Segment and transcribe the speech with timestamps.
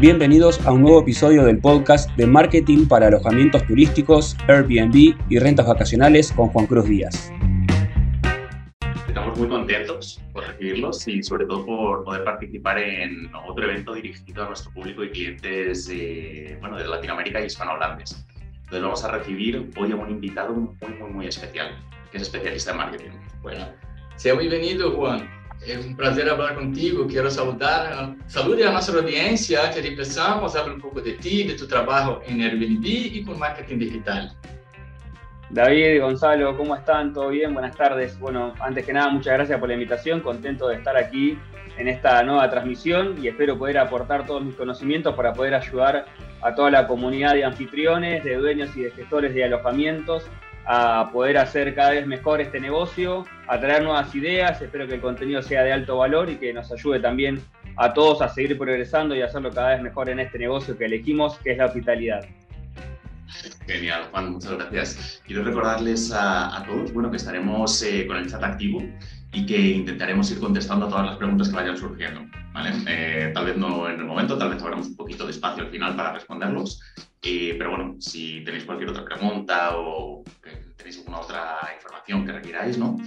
[0.00, 5.66] Bienvenidos a un nuevo episodio del podcast de marketing para alojamientos turísticos, Airbnb y rentas
[5.66, 7.30] vacacionales con Juan Cruz Díaz.
[9.06, 14.44] Estamos muy contentos por recibirlos y sobre todo por poder participar en otro evento dirigido
[14.44, 15.92] a nuestro público y clientes
[16.60, 18.24] bueno, de Latinoamérica y hispanohablantes.
[18.54, 21.76] Entonces vamos a recibir hoy a un invitado muy, muy, muy especial,
[22.10, 23.10] que es especialista en marketing.
[23.42, 23.66] Bueno,
[24.16, 25.39] sea bienvenido Juan.
[25.66, 27.06] Es un placer hablar contigo.
[27.06, 29.66] Quiero saludar, salude a nuestra audiencia.
[29.66, 32.84] Antes de empezar, vamos a hablar un poco de ti, de tu trabajo en Airbnb
[32.84, 34.32] y con marketing digital.
[35.50, 37.12] David, Gonzalo, ¿cómo están?
[37.12, 37.52] ¿Todo bien?
[37.52, 38.18] Buenas tardes.
[38.18, 40.20] Bueno, antes que nada, muchas gracias por la invitación.
[40.20, 41.36] Contento de estar aquí
[41.76, 46.06] en esta nueva transmisión y espero poder aportar todos mis conocimientos para poder ayudar
[46.40, 50.24] a toda la comunidad de anfitriones, de dueños y de gestores de alojamientos
[50.72, 55.00] a poder hacer cada vez mejor este negocio, a traer nuevas ideas, espero que el
[55.00, 57.42] contenido sea de alto valor y que nos ayude también
[57.76, 61.36] a todos a seguir progresando y hacerlo cada vez mejor en este negocio que elegimos,
[61.38, 62.24] que es la hospitalidad.
[63.66, 65.20] Genial, Juan, muchas gracias.
[65.26, 68.80] Quiero recordarles a, todos bueno, que estaremos eh, con el chat activo
[69.32, 72.20] y que intentaremos ir contestando a todas las preguntas que vayan surgiendo.
[72.52, 72.70] ¿vale?
[72.86, 75.70] Eh, tal vez no en el momento, tal vez habremos un poquito de espacio al
[75.70, 76.80] final para responderlos,
[77.22, 80.24] eh, pero bueno, si tenéis cualquier otra pregunta o
[80.80, 82.98] tenéis alguna otra información que requiráis, ¿no?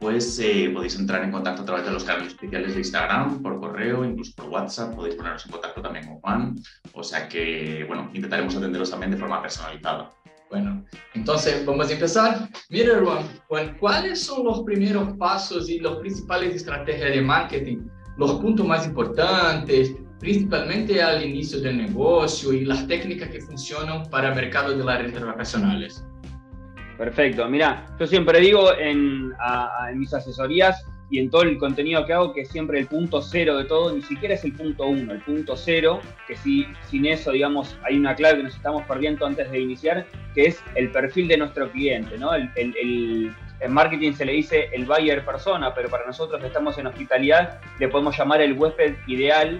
[0.00, 3.60] pues eh, podéis entrar en contacto a través de los canales oficiales de Instagram, por
[3.60, 6.56] correo, incluso por WhatsApp, podéis poneros en contacto también con Juan,
[6.94, 10.10] o sea que, bueno, intentaremos atenderos también de forma personalizada.
[10.48, 12.48] Bueno, entonces vamos a empezar.
[12.70, 12.98] Mira,
[13.46, 17.86] Juan, ¿cuáles son los primeros pasos y los principales estrategias de marketing?
[18.16, 24.30] Los puntos más importantes, principalmente al inicio del negocio y las técnicas que funcionan para
[24.30, 26.04] el mercado de las rentas vacacionales.
[27.00, 27.48] Perfecto.
[27.48, 29.32] Mira, yo siempre digo en,
[29.94, 33.64] mis asesorías y en todo el contenido que hago que siempre el punto cero de
[33.64, 37.74] todo ni siquiera es el punto uno, el punto cero, que si, sin eso, digamos,
[37.84, 41.38] hay una clave que nos estamos perdiendo antes de iniciar, que es el perfil de
[41.38, 42.34] nuestro cliente, ¿no?
[42.34, 46.76] El, el, en marketing se le dice el buyer persona, pero para nosotros que estamos
[46.76, 49.58] en hospitalidad le podemos llamar el huésped ideal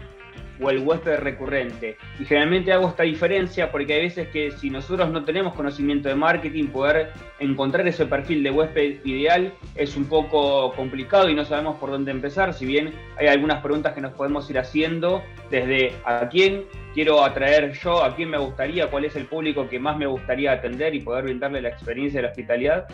[0.61, 1.97] o el huésped recurrente.
[2.19, 6.15] Y generalmente hago esta diferencia porque hay veces que si nosotros no tenemos conocimiento de
[6.15, 11.77] marketing, poder encontrar ese perfil de huésped ideal es un poco complicado y no sabemos
[11.79, 16.29] por dónde empezar, si bien hay algunas preguntas que nos podemos ir haciendo desde a
[16.29, 20.07] quién quiero atraer yo, a quién me gustaría, cuál es el público que más me
[20.07, 22.87] gustaría atender y poder brindarle la experiencia de la hospitalidad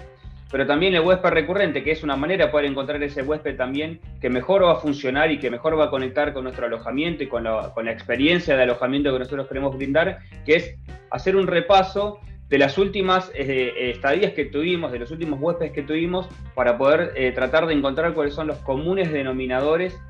[0.51, 4.01] pero también el huésped recurrente, que es una manera de poder encontrar ese huésped también
[4.21, 7.29] que mejor va a funcionar y que mejor va a conectar con nuestro alojamiento y
[7.29, 10.77] con la, experiencia de alojamiento que nosotros queremos brindar, que es
[11.11, 15.83] hacer un repaso de las últimas eh, estadías que tuvimos, de los últimos huéspedes que
[15.83, 20.01] tuvimos, para poder eh, tratar de encontrar cuáles son los comunes denominadores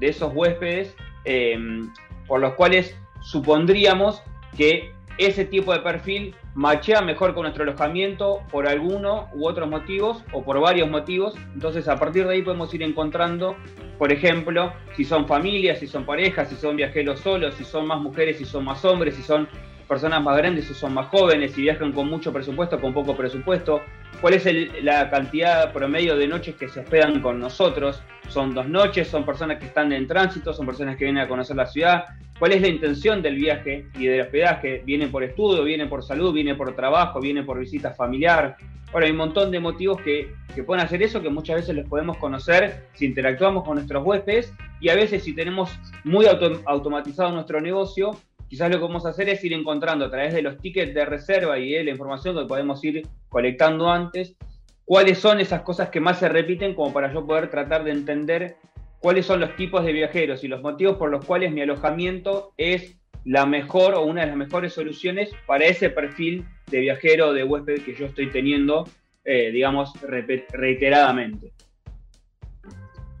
[0.00, 1.56] de esos huéspedes, eh,
[2.26, 4.22] por los cuales supondríamos
[4.56, 10.24] que ese tipo de perfil machea mejor con nuestro alojamiento por alguno u otros motivos
[10.32, 11.34] o por varios motivos.
[11.54, 13.56] Entonces, a partir de ahí podemos ir encontrando,
[13.98, 18.00] por ejemplo, si son familias, si son parejas, si son viajeros solos, si son más
[18.00, 19.48] mujeres, si son más hombres, si son
[19.84, 23.82] personas más grandes, si son más jóvenes, si viajan con mucho presupuesto, con poco presupuesto,
[24.20, 24.46] cuál es
[24.82, 28.02] la cantidad promedio de noches que se hospedan con nosotros.
[28.28, 31.56] Son dos noches, son personas que están en tránsito, son personas que vienen a conocer
[31.56, 32.04] la ciudad.
[32.38, 34.82] ¿Cuál es la intención del viaje y del hospedaje?
[34.84, 38.56] ¿Vienen por estudio, vienen por salud, vienen por trabajo, vienen por visita familiar?
[38.90, 41.88] Bueno, hay un montón de motivos que, que pueden hacer eso, que muchas veces los
[41.88, 47.60] podemos conocer si interactuamos con nuestros huéspedes y a veces si tenemos muy automatizado nuestro
[47.60, 48.12] negocio,
[48.54, 51.04] quizás lo que vamos a hacer es ir encontrando a través de los tickets de
[51.04, 54.36] reserva y de la información que podemos ir colectando antes,
[54.84, 58.54] cuáles son esas cosas que más se repiten como para yo poder tratar de entender
[59.00, 62.94] cuáles son los tipos de viajeros y los motivos por los cuales mi alojamiento es
[63.24, 67.42] la mejor o una de las mejores soluciones para ese perfil de viajero o de
[67.42, 68.88] huésped que yo estoy teniendo,
[69.24, 71.50] eh, digamos, reiteradamente.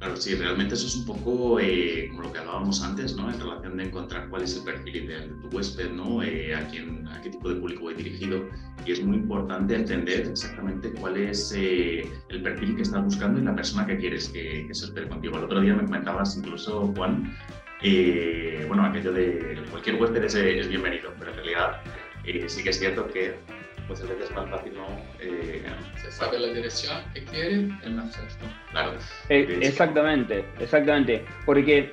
[0.04, 3.32] Claro, sí, realmente eso es un poco eh, como lo que hablábamos antes, ¿no?
[3.32, 6.22] En relación de encontrar cuál es el perfil ideal de tu huésped, ¿no?
[6.22, 8.44] Eh, a, quién, a qué tipo de público voy dirigido.
[8.84, 13.44] Y es muy importante entender exactamente cuál es eh, el perfil que estás buscando y
[13.44, 15.38] la persona que quieres que, se hospegue contigo.
[15.38, 17.34] El otro día me comentabas incluso, Juan,
[18.68, 21.80] bueno, aquello de cualquier huésped es, es bienvenido, pero en realidad
[22.48, 23.36] sí que es cierto que
[23.86, 24.86] pues a veces es más fácil no
[25.20, 25.62] eh,
[26.00, 28.92] se sabe la dirección que quiere más fácil claro.
[29.28, 31.24] Eh, exactamente exactamente.
[31.44, 31.92] Porque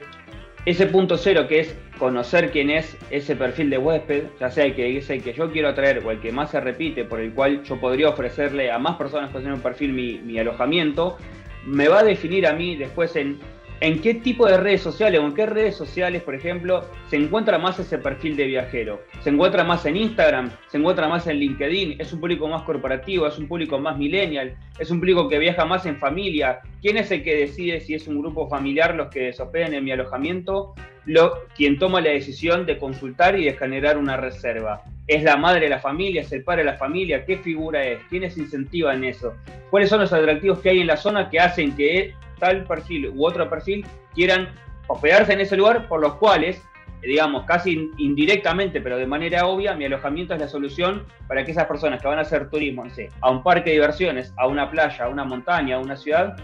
[0.65, 4.75] ese punto cero que es conocer quién es ese perfil de huésped ya sea el
[4.75, 7.33] que es el que yo quiero atraer o el que más se repite por el
[7.33, 11.17] cual yo podría ofrecerle a más personas que tienen un perfil mi, mi alojamiento
[11.65, 13.39] me va a definir a mí después en
[13.81, 17.57] en qué tipo de redes sociales o en qué redes sociales, por ejemplo, se encuentra
[17.57, 19.01] más ese perfil de viajero.
[19.21, 20.51] ¿Se encuentra más en Instagram?
[20.67, 21.95] ¿Se encuentra más en LinkedIn?
[21.99, 23.25] ¿Es un público más corporativo?
[23.25, 24.55] ¿Es un público más millennial?
[24.77, 26.59] ¿Es un público que viaja más en familia?
[26.79, 29.91] ¿Quién es el que decide si es un grupo familiar los que se en mi
[29.91, 30.75] alojamiento?
[31.05, 34.83] Lo, quien toma la decisión de consultar y de generar una reserva.
[35.07, 36.21] ¿Es la madre de la familia?
[36.21, 37.25] ¿Es el padre de la familia?
[37.25, 37.99] ¿Qué figura es?
[38.11, 39.33] ¿Quiénes incentivan en eso?
[39.71, 43.25] ¿Cuáles son los atractivos que hay en la zona que hacen que tal perfil u
[43.25, 44.49] otro perfil quieran
[44.87, 46.61] hospedarse en ese lugar, por los cuales,
[47.01, 51.67] digamos, casi indirectamente, pero de manera obvia, mi alojamiento es la solución para que esas
[51.67, 54.69] personas que van a hacer turismo, no sé, a un parque de diversiones, a una
[54.69, 56.35] playa, a una montaña, a una ciudad,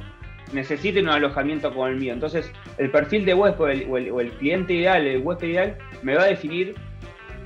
[0.53, 2.13] necesiten un alojamiento como el mío.
[2.13, 6.27] Entonces, el perfil de huésped o el, cliente ideal, el huésped ideal, me va a
[6.27, 6.75] definir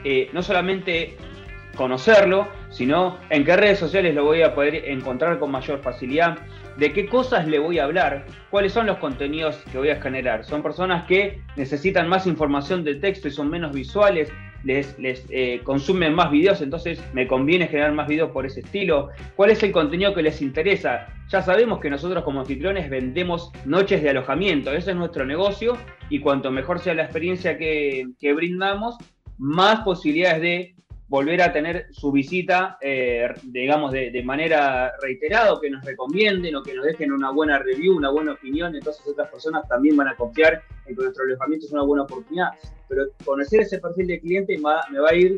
[0.04, 1.18] eh, no solamente
[1.76, 6.38] conocerlo, sino en qué redes sociales lo voy a poder encontrar con mayor facilidad,
[6.78, 10.46] de qué cosas le voy a hablar, cuáles son los contenidos que voy a generar.
[10.46, 14.32] Son personas que necesitan más información de texto y son menos visuales,
[14.64, 14.96] les,
[15.30, 19.10] eh, consumen más videos, entonces me conviene generar más videos por ese estilo.
[19.36, 21.08] ¿Cuál es el contenido que les interesa?
[21.30, 25.78] Ya sabemos que nosotros como anfitriones vendemos noches de alojamiento, ese es nuestro negocio
[26.10, 28.98] y cuanto mejor sea la experiencia que brindamos,
[29.38, 30.76] más posibilidades de
[31.12, 36.74] volver a tener su visita, eh, digamos, de, manera reiterada, que nos recomienden, o que
[36.74, 40.64] nos dejen una buena review, una buena opinión, entonces otras personas también van a confiar
[40.86, 42.52] en que nuestro alojamiento es una buena oportunidad.
[42.88, 45.36] Pero conocer ese perfil de cliente me va, a ir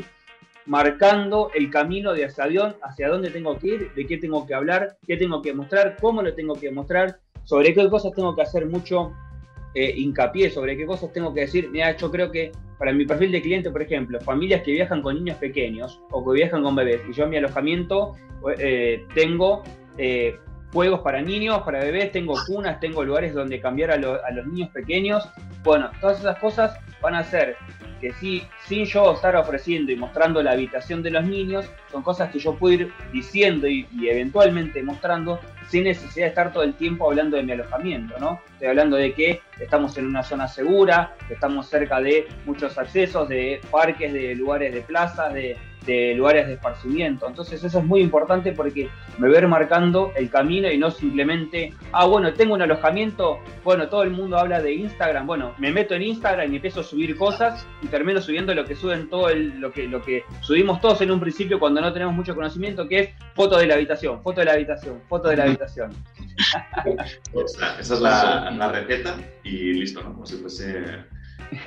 [0.68, 4.98] marcando el camino de hacia, hacia dónde tengo que ir, de qué tengo que hablar,
[5.08, 8.68] qué tengo que mostrar, cómo lo tengo que mostrar, sobre qué cosas tengo que hacer
[8.68, 9.12] mucho
[9.76, 11.70] eh, hincapié, sobre qué cosas tengo que decir.
[11.72, 15.16] Mira, yo creo que para mi perfil de cliente, por ejemplo, familias que viajan con
[15.16, 18.16] niños pequeños o que viajan con bebés, y yo en mi alojamiento
[18.58, 19.64] eh, tengo
[19.98, 20.38] eh,
[20.74, 25.30] juegos para niños, para bebés, tengo cunas, tengo lugares donde cambiar a, los niños pequeños.
[25.64, 27.56] Bueno, todas esas cosas van a ser
[28.02, 32.32] que si, sin yo estar ofreciendo y mostrando la habitación de los niños, son cosas
[32.32, 35.40] que yo puedo ir diciendo y, y, eventualmente mostrando
[35.74, 38.40] sin necesidad de estar todo el tiempo hablando de mi alojamiento, ¿no?
[38.52, 43.28] Estoy hablando de que estamos en una zona segura, que estamos cerca de muchos accesos,
[43.28, 47.28] de parques, de lugares de plazas, de de lugares de esparcimiento.
[47.28, 52.06] Entonces eso es muy importante porque me ver marcando el camino y no simplemente, ah,
[52.06, 56.04] bueno, tengo un alojamiento, bueno, todo el mundo habla de Instagram, bueno, me meto en
[56.04, 59.72] Instagram y empiezo a subir cosas y termino subiendo lo que suben todo el, lo
[59.72, 63.10] que, lo que subimos todos en un principio cuando no tenemos mucho conocimiento, que es
[63.34, 65.92] foto de la habitación, foto de la habitación, foto de la habitación.
[67.46, 70.14] esa, es la, receta y listo, ¿no?
[70.14, 70.84] Como si fuese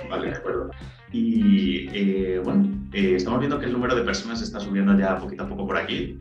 [0.09, 0.71] Vale, de acuerdo.
[1.17, 5.45] Y eh, bueno, eh, estamos viendo que el número de personas está subiendo ya poquito
[5.45, 6.21] a poco por aquí.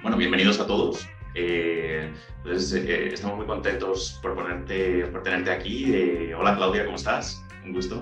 [0.00, 1.08] bueno, bienvenidos a todos.
[1.34, 2.08] Eh,
[2.44, 2.72] entonces,
[3.12, 6.32] estamos muy contentos por, ponerte, por tenerte aquí.
[6.34, 7.44] hola Claudia, ¿cómo estás?
[7.64, 8.00] Un gusto.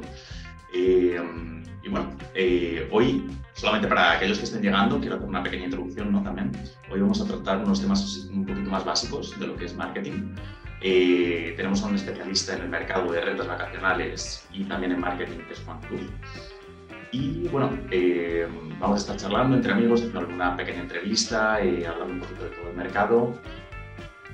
[0.74, 2.14] y bueno,
[2.90, 3.24] hoy,
[3.54, 6.22] solamente para aquellos que estén llegando, quiero hacer una pequeña introducción ¿no?
[6.22, 6.52] también.
[6.92, 10.34] Hoy vamos a tratar unos temas un poquito más básicos de lo que es marketing.
[10.82, 15.38] Eh, tenemos a un especialista en el mercado de rentas vacacionales y también en marketing,
[15.46, 16.10] que es Juan Cruz.
[17.12, 18.46] Y bueno, eh,
[18.78, 22.50] vamos a estar charlando entre amigos, haciendo una pequeña entrevista, eh, hablando un poquito de
[22.50, 23.34] todo el mercado.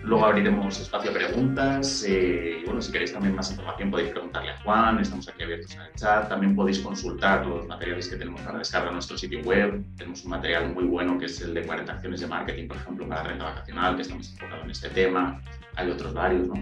[0.07, 2.07] Luego abriremos espacio a preguntas.
[2.09, 5.83] y bueno, si queréis también más información podéis preguntarle a Juan, estamos aquí abiertos en
[5.83, 6.29] el chat.
[6.29, 9.85] También podéis consultar los materiales que tenemos para descargar en nuestro sitio web.
[9.97, 13.09] Tenemos un material muy bueno que es el de 40 acciones de marketing, por ejemplo,
[13.09, 15.43] para renta vacacional, que estamos enfocados en este tema
[15.77, 16.55] hay otros varios, ¿no?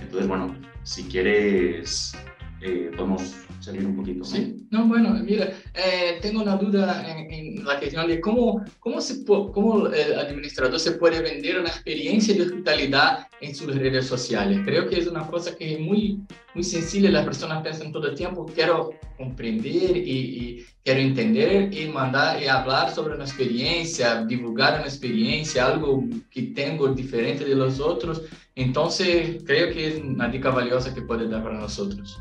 [0.00, 2.16] Entonces, bueno, si quieres,
[2.62, 4.24] eh, podemos salir un poquito.
[4.24, 9.24] Sí, no, bueno, mira, eh, tengo una duda en, la cuestión de cómo, cómo, se,
[9.24, 14.60] cómo el administrador se puede vender una experiencia de hospitalidad en sus redes sociales.
[14.64, 16.20] Creo que es una cosa que es muy,
[16.54, 21.88] muy sencilla, las personas piensan todo el tiempo, quiero comprender y, y quiero entender y
[21.88, 27.80] mandar y hablar sobre una experiencia, divulgar una experiencia, algo que tengo diferente de los
[27.80, 28.22] otros.
[28.54, 32.20] Entonces, creo que es una dica valiosa que puede dar para nosotros.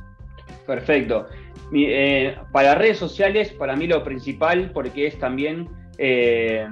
[0.69, 1.27] Perfecto.
[1.73, 6.67] Eh, para redes sociales, para mí lo principal, porque es también eh,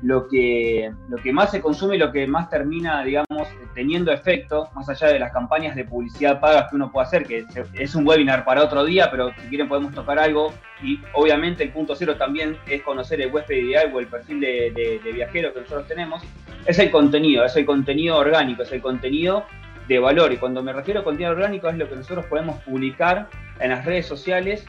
[0.00, 4.70] lo, que, lo que más se consume y lo que más termina, digamos, teniendo efecto,
[4.74, 8.08] más allá de las campañas de publicidad pagas que uno puede hacer, que es un
[8.08, 10.54] webinar para otro día, pero si quieren podemos tocar algo.
[10.82, 15.00] Y obviamente el punto cero también es conocer el huésped ideal o el perfil de,
[15.04, 16.22] de viajero que nosotros tenemos.
[16.64, 19.44] Es el contenido, es el contenido orgánico, es el contenido
[19.90, 20.32] de valor.
[20.32, 23.28] Y cuando me refiero a contenido orgánico es lo que nosotros podemos publicar
[23.58, 24.64] en las redes sociales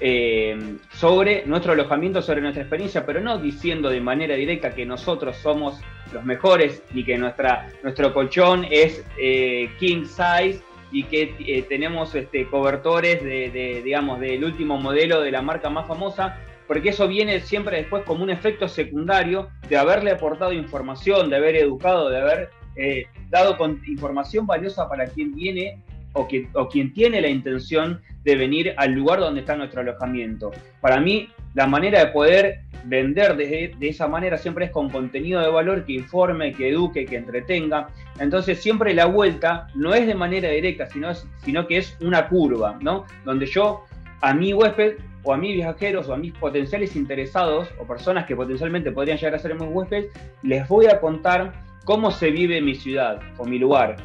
[0.00, 5.36] eh, sobre nuestro alojamiento, sobre nuestra experiencia, pero no diciendo de manera directa que nosotros
[5.38, 5.80] somos
[6.12, 10.60] los mejores ni que nuestra, nuestro colchón es eh, king size
[10.92, 15.88] y que eh, tenemos este, cobertores de, digamos, del último modelo de la marca más
[15.88, 21.36] famosa, porque eso viene siempre después como un efecto secundario de haberle aportado información, de
[21.36, 26.92] haber educado, de haber eh, dado con información valiosa para quien viene o, que, quien
[26.92, 30.50] tiene la intención de venir al lugar donde está nuestro alojamiento.
[30.80, 35.40] Para mí, la manera de poder vender de, de, esa manera siempre es con contenido
[35.40, 37.88] de valor que informe, que eduque, que entretenga.
[38.18, 41.12] Entonces siempre la vuelta no es de manera directa, sino,
[41.44, 43.04] sino que es una curva, ¿no?
[43.24, 43.84] Donde yo
[44.20, 48.36] a mi huésped o a mis viajeros o a mis potenciales interesados o personas que
[48.36, 50.06] potencialmente podrían llegar a ser mis huéspedes,
[50.42, 51.52] les voy a contar
[51.86, 53.96] cómo se vive mi ciudad o mi lugar,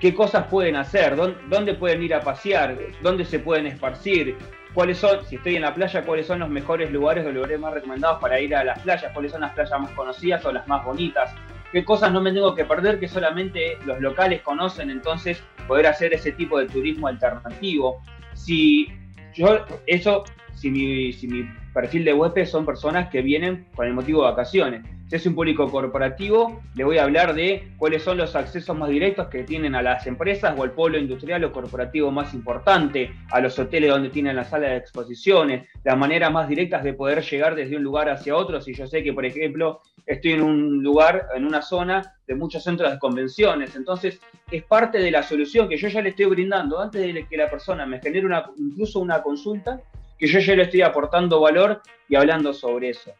[0.00, 4.36] qué cosas pueden hacer, dónde pueden ir a pasear, dónde se pueden esparcir,
[4.74, 7.72] cuáles son, si estoy en la playa, cuáles son los mejores lugares o lugares más
[7.72, 10.84] recomendados para ir a las playas, cuáles son las playas más conocidas o las más
[10.84, 11.32] bonitas,
[11.70, 16.12] qué cosas no me tengo que perder que solamente los locales conocen, entonces poder hacer
[16.12, 18.02] ese tipo de turismo alternativo.
[18.34, 18.88] Si
[19.32, 23.94] yo, eso, si mi, si mi perfil de web son personas que vienen con el
[23.94, 24.97] motivo de vacaciones.
[25.08, 28.90] Si es un público corporativo, le voy a hablar de cuáles son los accesos más
[28.90, 33.40] directos que tienen a las empresas o al pueblo industrial o corporativo más importante, a
[33.40, 37.54] los hoteles donde tienen la sala de exposiciones, las maneras más directas de poder llegar
[37.54, 38.60] desde un lugar hacia otro.
[38.60, 42.62] Si yo sé que, por ejemplo, estoy en un lugar, en una zona de muchos
[42.62, 46.78] centros de convenciones, entonces es parte de la solución que yo ya le estoy brindando
[46.80, 49.80] antes de que la persona me genere incluso una consulta,
[50.18, 53.12] que yo ya le estoy aportando valor y hablando sobre eso.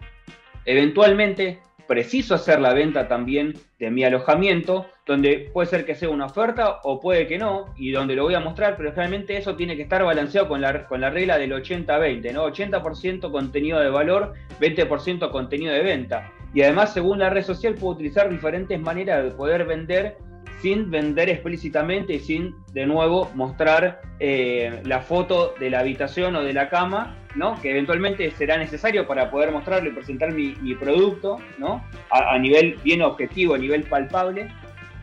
[0.66, 6.26] Eventualmente, preciso hacer la venta también de mi alojamiento, donde puede ser que sea una
[6.26, 9.75] oferta o puede que no, y donde lo voy a mostrar, pero realmente eso tiene
[9.75, 12.47] que estar balanceado con la, con la regla del 80-20, ¿no?
[12.47, 16.30] 80% contenido de valor, 20% contenido de venta.
[16.54, 20.16] Y además, según la red social, puedo utilizar diferentes maneras de poder vender
[20.61, 26.42] sin vender explícitamente y sin de nuevo mostrar eh, la foto de la habitación o
[26.42, 27.16] de la cama,
[27.62, 31.85] que eventualmente será necesario para poder mostrarlo y presentar mi, producto ¿no?
[32.11, 34.49] A, nivel bien objetivo, a nivel palpable,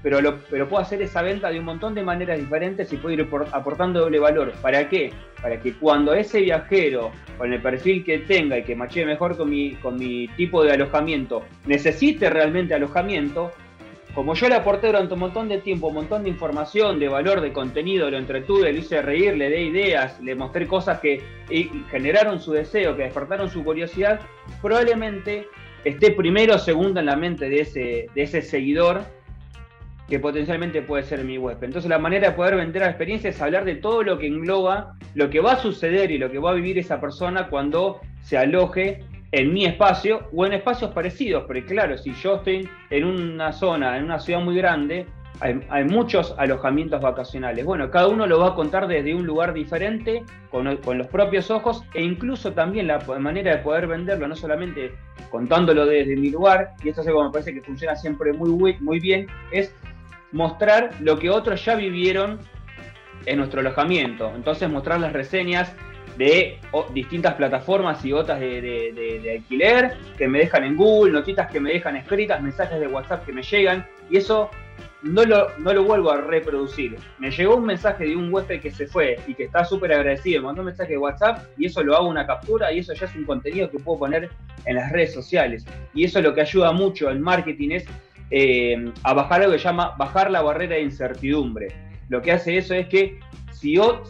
[0.04, 3.28] pero, pero puedo hacer esa venta de un montón de maneras diferentes y puedo ir
[3.52, 4.54] aportando doble valor.
[4.62, 5.12] ¿Para qué?
[5.42, 9.50] Para que cuando ese viajero, con el perfil que tenga y que machee mejor con
[9.50, 13.52] mi, con mi tipo de alojamiento, necesite realmente alojamiento,
[14.16, 17.42] como yo le aporté durante un montón de tiempo, un montón de información, de valor,
[17.42, 21.22] de contenido, lo entretuve, le hice reír, le di ideas, le mostré cosas que
[21.92, 24.22] generaron su deseo, que despertaron su curiosidad,
[24.62, 25.48] probablemente
[25.84, 29.02] esté primero o segundo en la mente de ese, de ese seguidor
[30.08, 31.58] que potencialmente puede ser mi web.
[31.62, 34.94] Entonces la manera de poder vender la experiencia es hablar de todo lo que engloba,
[35.14, 38.38] lo que va a suceder y lo que va a vivir esa persona cuando se
[38.38, 39.04] aloje
[39.36, 43.98] en mi espacio o en espacios parecidos, porque claro, si yo estoy en una zona,
[43.98, 45.08] en una ciudad muy grande,
[45.42, 47.66] hay, muchos alojamientos vacacionales.
[47.66, 51.84] Bueno, cada uno lo va a contar desde un lugar diferente, con, los propios ojos,
[51.94, 54.94] e incluso también la manera de poder venderlo, no solamente
[55.30, 58.78] contándolo desde mi lugar, y esto es algo que me parece que funciona siempre muy,
[58.80, 59.76] muy bien, es
[60.32, 62.40] mostrar lo que otros ya vivieron
[63.26, 64.32] en nuestro alojamiento.
[64.34, 65.76] Entonces mostrar las reseñas
[66.18, 66.58] de
[66.94, 71.96] distintas plataformas y otras de, alquiler que me dejan en Google, notitas que me dejan
[71.96, 74.50] escritas, mensajes de WhatsApp que me llegan, y eso
[75.02, 76.98] no lo, no lo vuelvo a reproducir.
[77.20, 80.42] Me llegó un mensaje de un huésped que se fue y que está súper agradecido,
[80.42, 83.06] me mandó un mensaje de WhatsApp y eso lo hago una captura y eso ya
[83.06, 84.30] es un contenido que puedo poner
[84.66, 85.66] en las redes sociales.
[85.94, 87.86] Y eso lo que ayuda mucho al marketing es
[88.32, 91.68] eh, a bajar lo que llama bajar la barrera de incertidumbre.
[92.10, 93.20] Lo que hace eso es que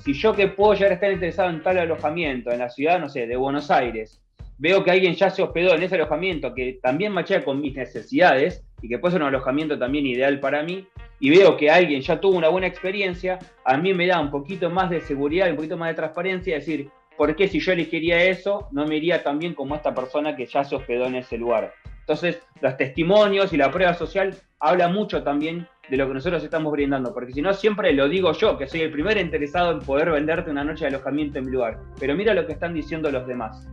[0.04, 3.08] si yo, que puedo llegar a estar interesado en tal alojamiento en la ciudad, no
[3.08, 4.22] sé, de Buenos Aires,
[4.58, 8.66] veo que alguien ya se hospedó en ese alojamiento que también machea con mis necesidades
[8.82, 10.86] y que puede ser un alojamiento también ideal para mí,
[11.20, 14.70] y veo que alguien ya tuvo una buena experiencia, a mí me da un poquito
[14.70, 18.68] más de seguridad, un poquito más de transparencia, decir, ¿por qué si yo elegiría eso,
[18.74, 21.74] no me iría tan bien como esta persona que ya se hospedó en ese lugar?
[22.02, 26.72] Entonces, los testimonios y la prueba social habla mucho también de lo que nosotros estamos
[26.72, 30.10] brindando, porque si no, siempre lo digo yo, que soy el primer interesado en poder
[30.12, 31.80] venderte una noche de alojamiento en mi lugar.
[32.00, 33.68] Pero mira lo que están diciendo los demás.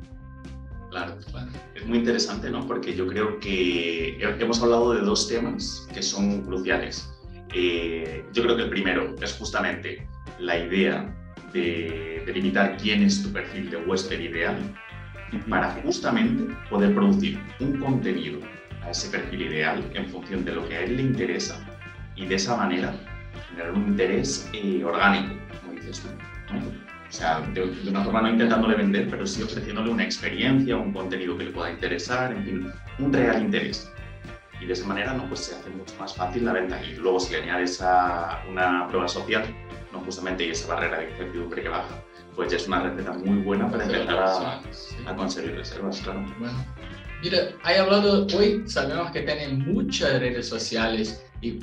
[0.91, 1.51] Claro, claro.
[1.75, 2.67] Es muy interesante, ¿no?
[2.67, 7.11] Porque yo creo que hemos hablado de dos temas que son cruciales.
[7.55, 10.07] Eh, yo creo que el primero es justamente
[10.39, 11.15] la idea
[11.55, 14.59] de, de limitar quién es tu perfil de huésped ideal
[15.49, 18.39] para justamente poder producir un contenido
[18.85, 21.59] a ese perfil ideal en función de lo que a él le interesa
[22.17, 22.95] y de esa manera
[23.51, 26.09] generar un interés eh, orgánico, como dices tú.
[27.13, 31.37] O sea, de, una forma no intentándole vender, pero sí ofreciéndole una experiencia, un contenido
[31.37, 33.93] que le pueda interesar, en fin, un real interés.
[34.61, 36.83] Y de esa manera no, pues se hace mucho más fácil la venta.
[36.83, 39.45] Y luego si le añades a una prueba social,
[39.93, 40.01] ¿no?
[40.01, 42.03] justamente y esa barrera de incertidumbre que baja,
[42.35, 44.61] pues ya es una receta muy buena para empezar a,
[45.11, 46.25] a conseguir reservas, claro.
[46.39, 46.65] Bueno.
[47.23, 51.57] Mira, hay hablado, hoy sabemos que tienen muchas redes sociales y, y,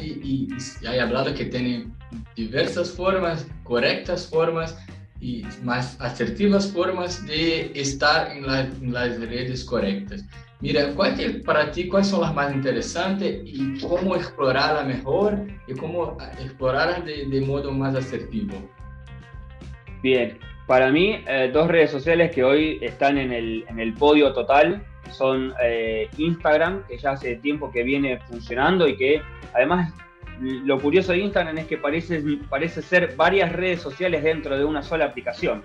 [0.00, 1.92] y, hay hablado que tienen
[2.36, 4.78] diversas formas, correctas formas
[5.20, 10.24] y más asertivas formas de estar en, en las redes correctas.
[10.60, 16.16] Mira, ¿cuál para ti cuáles son las más interesantes y cómo explorarlas mejor y cómo
[16.40, 18.54] explorarlas de, de modo más asertivo?
[20.00, 24.32] Bien, para mí, eh, dos redes sociales que hoy están en el, en el podio
[24.32, 29.22] total son eh, Instagram, que ya hace tiempo que viene funcionando y que
[29.54, 29.92] además
[30.40, 34.82] lo curioso de Instagram es que parece, parece ser varias redes sociales dentro de una
[34.82, 35.62] sola aplicación,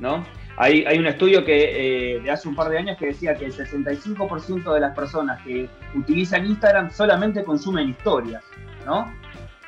[0.00, 0.24] ¿no?
[0.56, 3.52] Hay, un estudio que eh, de hace un par de años que decía que el
[3.54, 8.44] 65% de las personas que utilizan Instagram solamente consumen historias,
[8.84, 9.12] ¿no?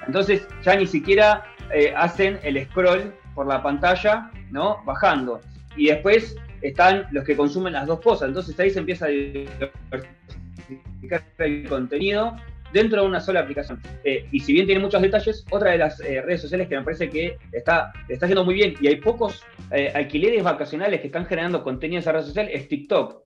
[0.06, 4.82] Entonces ya ni siquiera eh, hacen el scroll por la pantalla, ¿no?
[4.84, 5.40] Bajando.
[5.76, 8.28] Y después están los que consumen las dos cosas.
[8.28, 12.34] Entonces ahí se empieza a diversificar el contenido
[12.72, 13.82] dentro de una sola aplicación.
[14.02, 16.82] Eh, y si bien tiene muchos detalles, otra de las eh, redes sociales que me
[16.82, 21.62] parece que está, está muy bien y hay pocos eh, alquileres vacacionales que están generando
[21.62, 23.22] contenido en esa red social es TikTok,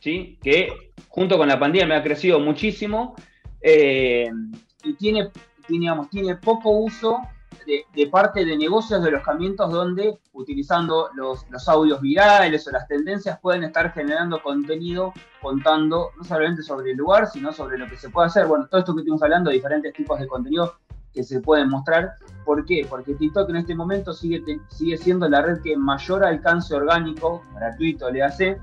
[0.00, 0.38] ¿sí?
[0.40, 3.16] que junto con la pandemia me ha crecido muchísimo
[3.62, 5.30] y tiene,
[5.66, 7.20] tiene poco uso
[7.66, 13.64] de, parte de negocios de alojamientos donde utilizando los, audios virales o las tendencias pueden
[13.64, 18.28] estar generando contenido contando no solamente sobre el lugar, sino sobre lo que se puede
[18.28, 18.46] hacer.
[18.46, 20.74] Bueno, todo esto que estamos hablando, de diferentes tipos de contenido
[21.12, 22.14] que se pueden mostrar.
[22.44, 22.86] ¿Por qué?
[22.88, 28.10] Porque TikTok en este momento sigue, sigue siendo la red que mayor alcance orgánico, gratuito,
[28.10, 28.58] le hace,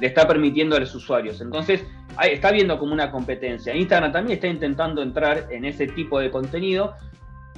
[0.00, 1.40] le está permitiendo a los usuarios.
[1.40, 1.84] Entonces,
[2.22, 3.74] está viendo como una competencia.
[3.74, 6.94] Instagram también está intentando entrar en ese tipo de contenido,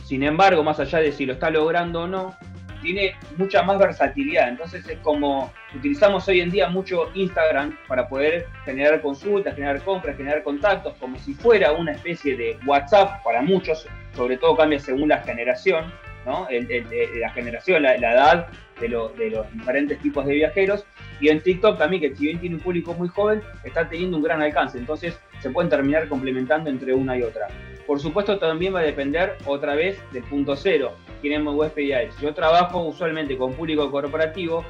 [0.05, 2.37] sin embargo, más allá de si lo está logrando o no,
[2.83, 4.49] tiene mucha más versatilidad.
[4.49, 10.17] Entonces es como utilizamos hoy en día mucho Instagram para poder generar consultas, generar compras,
[10.17, 15.09] generar contactos, como si fuera una especie de WhatsApp para muchos, sobre todo cambia según
[15.09, 15.93] la generación,
[16.27, 16.47] ¿no?
[16.51, 18.49] la generación, la, edad
[18.81, 20.85] de, de, los diferentes tipos de viajeros.
[21.21, 24.25] Y en TikTok también, que si bien tiene un público muy joven, está teniendo un
[24.25, 24.77] gran alcance.
[24.77, 27.49] Entonces se pueden terminar complementando entre una y otra.
[27.87, 30.93] Por supuesto, también va a depender otra vez del punto cero.
[31.21, 32.15] Queremos web ideales.
[32.21, 34.65] Yo trabajo usualmente con público corporativo.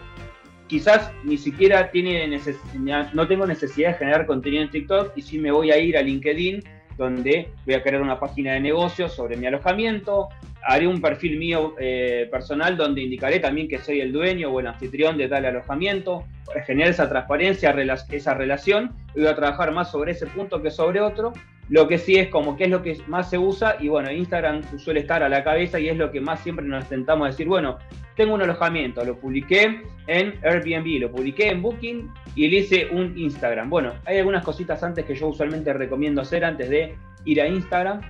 [0.66, 5.38] Quizás ni siquiera tiene necesidad, no tengo necesidad de generar contenido en TikTok y sí
[5.38, 6.64] me voy a ir a LinkedIn
[6.96, 10.28] donde voy a crear una página de negocios sobre mi alojamiento,
[10.64, 14.66] haré un perfil mío eh, personal donde indicaré también que soy el dueño o el
[14.66, 17.74] anfitrión de tal alojamiento, para generar esa transparencia,
[18.10, 21.32] esa relación, voy a trabajar más sobre ese punto que sobre otro.
[21.68, 24.62] Lo que sí es como qué es lo que más se usa, y bueno, Instagram
[24.78, 27.78] suele estar a la cabeza y es lo que más siempre nos intentamos decir, bueno,
[28.16, 33.16] tengo un alojamiento, lo publiqué en Airbnb, lo publiqué en Booking y le hice un
[33.16, 33.70] Instagram.
[33.70, 36.94] Bueno, hay algunas cositas antes que yo usualmente recomiendo hacer antes de
[37.24, 38.00] ir a Instagram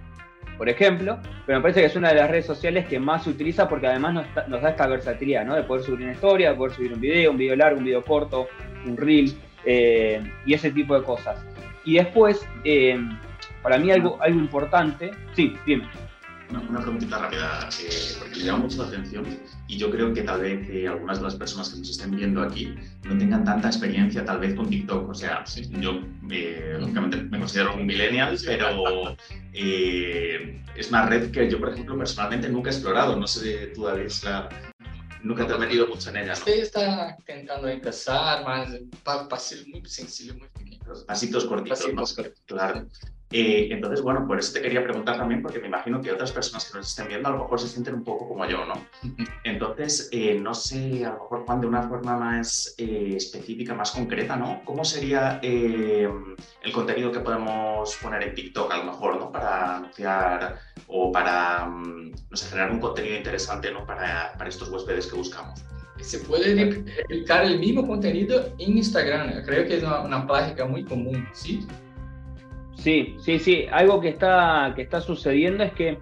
[0.63, 3.31] por ejemplo, pero me parece que es una de las redes sociales que más se
[3.31, 5.57] utiliza porque además nos, da esta versatilidad, ¿no?
[5.57, 8.05] De poder subir una historia, de poder subir un video, un video largo, un video
[8.05, 8.47] corto,
[8.87, 11.45] un reel eh, y ese tipo de cosas.
[11.85, 12.97] Y después, eh,
[13.61, 15.89] para mí algo, algo importante, sí, dime.
[16.53, 19.25] Una, preguntita rápida, eh, porque me llama mucho la atención
[19.69, 22.43] y yo creo que tal vez eh, algunas de las personas que nos estén viendo
[22.43, 25.09] aquí no tengan tanta experiencia tal vez con TikTok.
[25.09, 25.45] O sea,
[25.81, 29.17] yo eh, lógicamente me considero un millennial, pero
[29.55, 33.17] es una red que yo, por ejemplo, personalmente nunca he explorado.
[33.17, 34.49] No sé, tú David, la,
[35.23, 36.35] nunca te has metido mucho en ella.
[36.35, 36.45] ¿no?
[36.45, 38.69] Sí, está intentando empezar, más
[39.29, 41.05] pasos muy sencillo, muy pequeños.
[41.05, 41.81] Pasitos cortitos.
[41.81, 42.43] Pasitos cortitos.
[42.47, 42.87] Claro.
[43.33, 46.71] Eh, entonces, bueno, por eso te quería preguntar también, porque me imagino que otras personas
[46.71, 48.75] que nos estén viendo a lo mejor se sienten un poco como yo, ¿no?
[49.45, 53.91] Entonces, eh, no sé, a lo mejor Juan, de una forma más eh, específica, más
[53.93, 54.61] concreta, ¿no?
[54.65, 59.33] ¿Cómo sería el contenido que podemos poner en TikTok, a lo mejor, ¿no?
[59.33, 63.87] Para anunciar o para, mm, no sé, generar un contenido interesante, ¿no?
[63.87, 65.65] Para, para estos huéspedes que buscamos.
[66.01, 69.43] Se puede replicar el mismo contenido en Instagram.
[69.45, 71.65] Creo que es una, una práctica muy común, ¿sí?
[72.77, 73.67] Sí, sí, sí.
[73.71, 75.99] Algo que está, que está sucediendo es que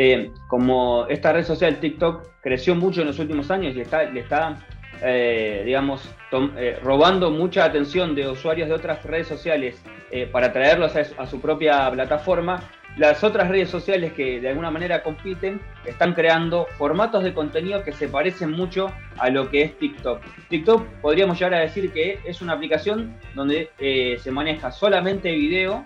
[0.00, 4.20] eh, como esta red social TikTok creció mucho en los últimos años y está, le
[4.20, 4.56] está,
[5.02, 6.08] eh, digamos,
[6.56, 9.82] eh, robando mucha atención de usuarios de otras redes sociales
[10.32, 12.62] para traerlos a, su propia plataforma,
[12.96, 17.92] las otras redes sociales que de alguna manera compiten están creando formatos de contenido que
[17.92, 20.22] se parecen mucho a lo que es TikTok.
[20.48, 25.84] TikTok podríamos llegar a decir que es una aplicación donde se maneja solamente video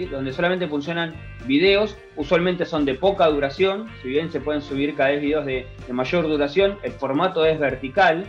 [0.00, 1.14] donde solamente funcionan
[1.46, 5.66] videos, usualmente son de poca duración, si bien se pueden subir cada vez videos de,
[5.90, 8.24] mayor duración, el formato es vertical,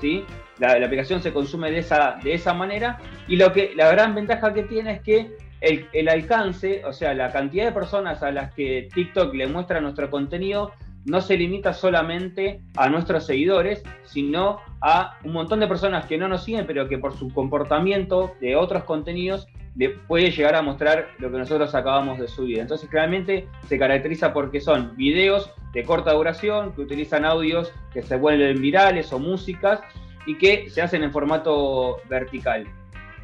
[0.00, 0.24] ¿sí?
[0.58, 2.98] La, aplicación se consume de esa, de esa manera
[3.28, 7.14] y lo que, la gran ventaja que tiene es que el, el, alcance, o sea,
[7.14, 10.72] la cantidad de personas a las que TikTok le muestra nuestro contenido
[11.06, 16.28] no se limita solamente a nuestros seguidores, sino a un montón de personas que no
[16.28, 21.08] nos siguen, pero que por su comportamiento de otros contenidos le puede llegar a mostrar
[21.18, 22.58] lo que nosotros acabamos de subir.
[22.58, 28.16] Entonces, claramente se caracteriza porque son videos de corta duración, que utilizan audios que se
[28.16, 29.80] vuelven virales o músicas
[30.24, 32.66] y que se hacen en formato vertical.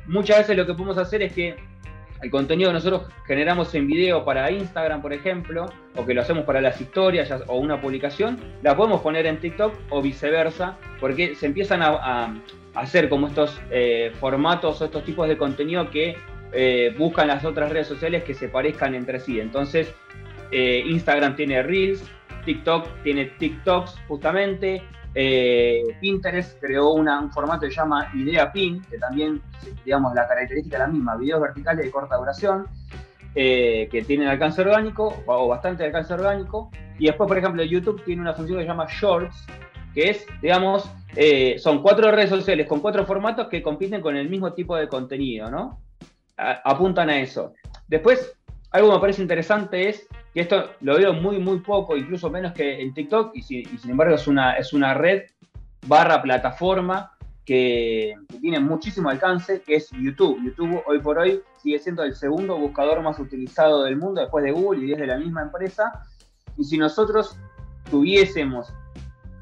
[0.06, 1.56] Muchas veces lo que podemos hacer es que
[2.22, 6.44] el contenido que nosotros generamos en video para Instagram, por ejemplo, o que lo hacemos
[6.44, 11.46] para las historias o una publicación, la podemos poner en TikTok o viceversa, porque se
[11.46, 12.34] empiezan a,
[12.74, 16.16] hacer como estos eh, formatos o estos tipos de contenido que
[16.52, 19.40] eh, buscan las otras redes sociales que se parezcan entre sí.
[19.40, 19.92] Entonces,
[20.50, 22.02] eh, Instagram tiene Reels,
[22.44, 24.82] TikTok tiene TikToks justamente,
[25.14, 29.42] eh, Pinterest creó un formato que se llama Idea Pin, que también,
[29.84, 32.66] digamos, la característica es la misma, videos verticales de corta duración,
[33.34, 36.70] eh, que tienen alcance orgánico, o bastante alcance orgánico.
[36.98, 39.46] Y después, por ejemplo, YouTube tiene una función que se llama Shorts,
[39.94, 44.30] que es, digamos, eh, son cuatro redes sociales con cuatro formatos que compiten con el
[44.30, 45.78] mismo tipo de contenido, ¿no?
[46.36, 47.54] Apuntan a eso.
[47.88, 48.34] Después,
[48.70, 52.52] algo que me parece interesante es y esto lo veo muy, muy poco, incluso menos
[52.52, 55.24] que en TikTok, y, sin embargo es una, es una red
[55.86, 57.12] barra plataforma
[57.44, 60.42] que, tiene muchísimo alcance, que es YouTube.
[60.42, 64.52] YouTube hoy por hoy sigue siendo el segundo buscador más utilizado del mundo después de
[64.52, 66.02] Google y es de la misma empresa.
[66.56, 67.36] Y si nosotros
[67.90, 68.72] tuviésemos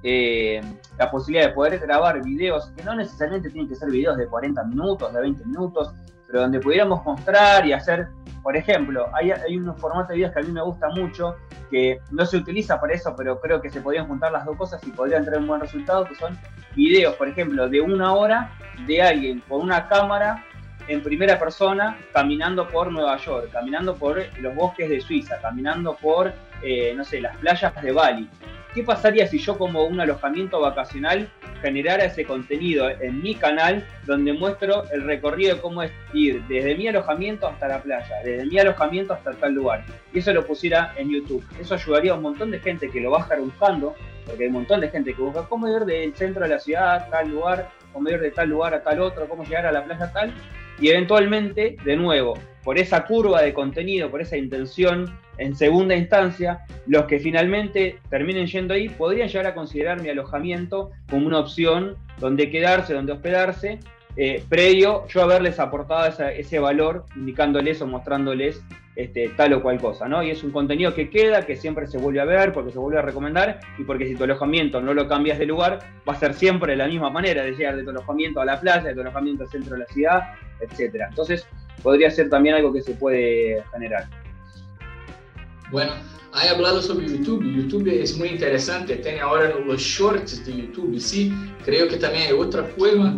[0.02, 0.60] eh,
[0.98, 4.64] la posibilidad de poder grabar videos, que no necesariamente tienen que ser videos de 40
[4.64, 5.92] minutos, de 20 minutos,
[6.30, 8.08] pero donde pudiéramos mostrar y hacer
[8.42, 11.36] por ejemplo, hay, hay unos formatos de videos que a mí me gusta mucho,
[11.70, 14.82] que no se utiliza para eso, pero creo que se podrían juntar las dos cosas
[14.86, 16.38] y podrían tener un buen resultado, que son
[16.74, 18.50] videos, por ejemplo, de una hora
[18.86, 20.44] de alguien con una cámara
[20.88, 26.32] en primera persona caminando por Nueva York, caminando por los bosques de Suiza, caminando por,
[26.62, 28.28] eh, no sé, las playas de Bali.
[28.74, 31.28] ¿Qué pasaría si yo como un alojamiento vacacional
[31.60, 36.76] generara ese contenido en mi canal donde muestro el recorrido de cómo es ir desde
[36.76, 39.84] mi alojamiento hasta la playa, desde mi alojamiento hasta tal lugar?
[40.14, 41.44] Y eso lo pusiera en YouTube.
[41.60, 44.48] Eso ayudaría a un montón de gente que lo va a estar buscando, porque hay
[44.48, 47.28] un montón de gente que busca cómo ir del centro de la ciudad a tal
[47.28, 50.32] lugar, cómo ir de tal lugar a tal otro, cómo llegar a la playa tal.
[50.80, 56.60] Y eventualmente, de nuevo, por esa curva de contenido, por esa intención en segunda instancia,
[56.86, 61.96] los que finalmente terminen yendo ahí podrían llegar a considerar mi alojamiento como una opción
[62.18, 63.80] donde quedarse, donde hospedarse,
[64.16, 68.62] eh, previo yo haberles aportado ese valor, indicándoles o mostrándoles
[68.96, 70.22] este, tal o cual cosa, ¿no?
[70.22, 72.98] Y es un contenido que queda, que siempre se vuelve a ver, porque se vuelve
[72.98, 76.34] a recomendar, y porque si tu alojamiento no lo cambias de lugar, va a ser
[76.34, 79.00] siempre de la misma manera, de llegar de tu alojamiento a la playa, de tu
[79.00, 81.04] alojamiento al centro de la ciudad, etc.
[81.08, 81.48] Entonces,
[81.82, 84.04] podría ser también algo que se puede generar.
[85.70, 85.94] Bueno,
[86.32, 87.42] hay hablado sobre YouTube.
[87.42, 88.96] YouTube es muy interesante.
[88.96, 90.98] Tiene ahora los shorts de YouTube.
[90.98, 91.32] Sí,
[91.64, 93.16] creo que también hay otra forma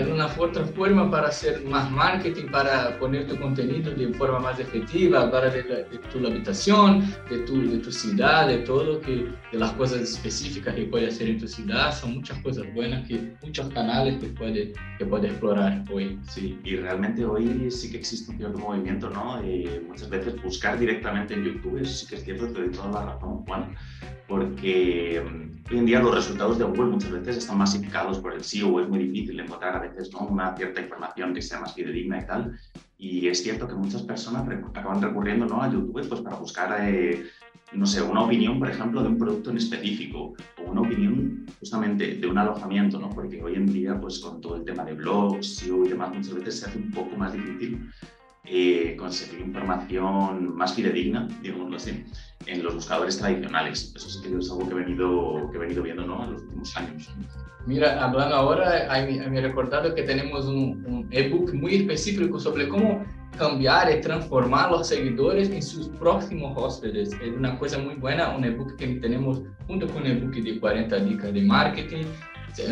[0.00, 4.58] es una otra forma para hacer más marketing, para poner tu contenido de forma más
[4.60, 9.58] efectiva, para de, de tu habitación, de tu, de tu ciudad, de todo, que, de
[9.58, 11.94] las cosas específicas que puede hacer en tu ciudad.
[11.94, 16.18] Son muchas cosas buenas, que muchos canales que puede, que puede explorar hoy.
[16.28, 19.42] Sí, y realmente hoy sí que existe un cierto movimiento, ¿no?
[19.42, 23.12] Y muchas veces buscar directamente en YouTube, sí que es cierto, te doy toda la
[23.12, 23.74] razón, Juan,
[24.28, 28.42] porque mm, hoy en día los resultados de Google muchas veces están masificados por el
[28.42, 30.20] SEO, es muy difícil encontrar a veces ¿no?
[30.20, 32.58] una cierta información que sea más fidedigna y tal.
[32.98, 35.62] Y es cierto que muchas personas acaban recurriendo ¿no?
[35.62, 37.26] a YouTube pues, para buscar, eh,
[37.72, 42.16] no sé, una opinión, por ejemplo, de un producto en específico o una opinión justamente
[42.16, 43.10] de un alojamiento, ¿no?
[43.10, 46.34] porque hoy en día, pues con todo el tema de blogs, SEO y demás, muchas
[46.34, 47.90] veces se hace un poco más difícil
[48.46, 52.04] eh, conseguir información más fidedigna, digámoslo así,
[52.46, 53.92] en los buscadores tradicionales.
[53.94, 56.24] Eso sí que es algo que he venido, que he venido viendo ¿no?
[56.24, 57.10] en los últimos años.
[57.66, 63.04] Mira, hablando ahora, me he recordado que tenemos un, un ebook muy específico sobre cómo
[63.36, 67.12] cambiar y transformar los seguidores en sus próximos hóspedes.
[67.20, 70.96] Es una cosa muy buena, un ebook que tenemos junto con un ebook de 40
[71.00, 72.04] dicas de marketing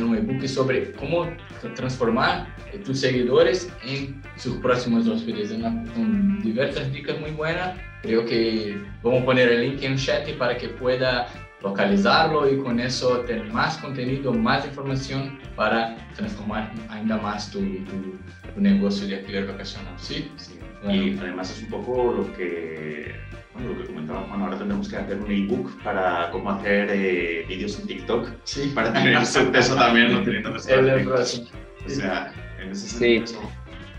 [0.02, 1.28] un ebook sobre cómo
[1.74, 5.52] transformar tus seguidores en sus próximos hóspedes,
[5.94, 7.78] con diversas dicas muy buenas.
[8.02, 11.28] Creo que vamos a poner el link en el chat para que pueda
[11.62, 18.18] localizarlo y con eso tener más contenido, más información para transformar ainda más tu, tu,
[18.54, 19.94] tu negocio de alquiler vacacional.
[19.96, 20.58] Sí, sí.
[20.86, 23.14] Y además es un poco lo que,
[23.54, 27.44] bueno, lo que comentaba Juan, ahora tendremos que hacer un ebook para cómo hacer eh,
[27.48, 28.72] vídeos en TikTok Sí.
[28.74, 31.06] para tener suceso también no teniendo El restaurantes.
[31.06, 31.46] próximo.
[31.84, 32.96] O sea, en ese Sí.
[33.26, 33.40] sentido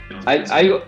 [0.10, 0.58] que pensar.
[0.58, 0.82] algo,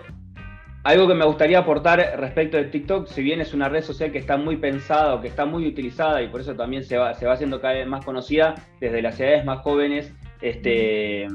[0.84, 4.18] algo que me gustaría aportar respecto de TikTok, si bien es una red social que
[4.18, 7.26] está muy pensada o que está muy utilizada y por eso también se va, se
[7.26, 11.26] va haciendo cada vez más conocida desde las edades más jóvenes, este,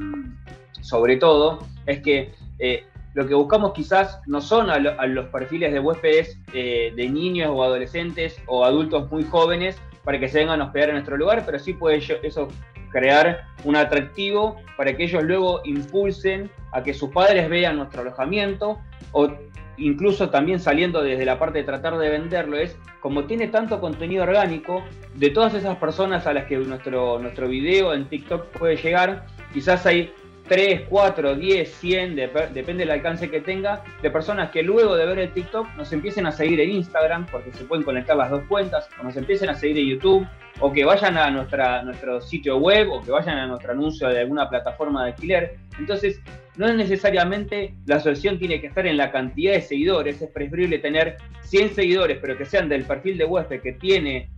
[0.81, 5.27] sobre todo, es que eh, lo que buscamos quizás no son a, lo- a los
[5.27, 10.39] perfiles de huéspedes eh, de niños o adolescentes o adultos muy jóvenes para que se
[10.39, 12.47] vengan a hospedar en nuestro lugar, pero sí puede eso
[12.91, 18.79] crear un atractivo para que ellos luego impulsen a que sus padres vean nuestro alojamiento
[19.13, 19.31] o
[19.77, 24.23] incluso también saliendo desde la parte de tratar de venderlo es como tiene tanto contenido
[24.23, 24.83] orgánico
[25.15, 29.85] de todas esas personas a las que nuestro, nuestro video en TikTok puede llegar, quizás
[29.87, 30.13] hay
[30.47, 35.05] 3, 4, 10, 100, dep- depende del alcance que tenga, de personas que luego de
[35.05, 38.43] ver el TikTok nos empiecen a seguir en Instagram, porque se pueden conectar las dos
[38.49, 40.27] cuentas, o nos empiecen a seguir en YouTube,
[40.59, 44.19] o que vayan a nuestra, nuestro sitio web, o que vayan a nuestro anuncio de
[44.19, 45.55] alguna plataforma de alquiler.
[45.79, 46.21] Entonces,
[46.57, 50.77] no es necesariamente la asociación tiene que estar en la cantidad de seguidores, es preferible
[50.77, 54.29] tener 100 seguidores, pero que sean del perfil de huésped que tiene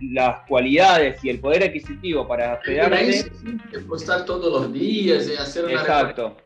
[0.00, 3.30] las cualidades y el poder adquisitivo para hospedarse.
[3.34, 6.36] Sí, de postar todos los días, de hacer una Exacto.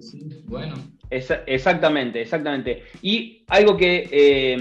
[0.00, 0.74] Sí, bueno.
[1.10, 2.84] Esa- exactamente, exactamente.
[3.02, 4.56] Y algo que, eh,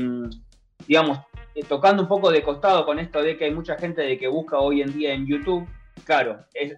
[0.87, 1.19] digamos,
[1.55, 4.27] eh, tocando un poco de costado con esto de que hay mucha gente de que
[4.27, 5.67] busca hoy en día en YouTube,
[6.03, 6.75] claro, es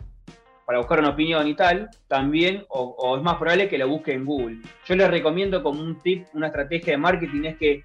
[0.65, 4.11] para buscar una opinión y tal, también, o, o es más probable que lo busque
[4.13, 4.57] en Google.
[4.85, 7.83] Yo les recomiendo como un tip, una estrategia de marketing, es que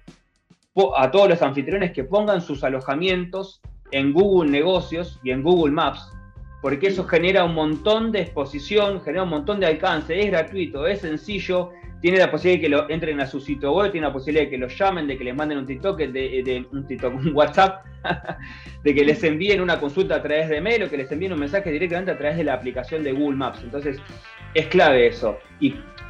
[0.95, 6.11] a todos los anfitriones que pongan sus alojamientos en Google Negocios y en Google Maps,
[6.61, 11.01] porque eso genera un montón de exposición, genera un montón de alcance, es gratuito, es
[11.01, 11.69] sencillo,
[12.01, 14.49] tiene la posibilidad de que lo entren a su sitio web, tiene la posibilidad de
[14.49, 16.85] que los llamen, de que les manden un TikTok, de, de- un
[17.27, 17.85] un WhatsApp,
[18.83, 21.39] de que les envíen una consulta a través de mail o que les envíen un
[21.39, 23.61] mensaje directamente a través de la aplicación de Google Maps.
[23.63, 23.97] Entonces,
[24.53, 25.37] es clave eso.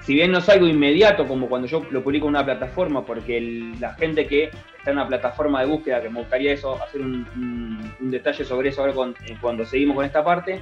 [0.03, 3.37] Si bien no es algo inmediato, como cuando yo lo publico en una plataforma, porque
[3.37, 4.45] el- la gente que
[4.77, 7.25] está en una plataforma de búsqueda, que me gustaría eso, hacer un,
[7.99, 10.59] detalle sobre eso ahora con- eh, cuando seguimos con esta parte,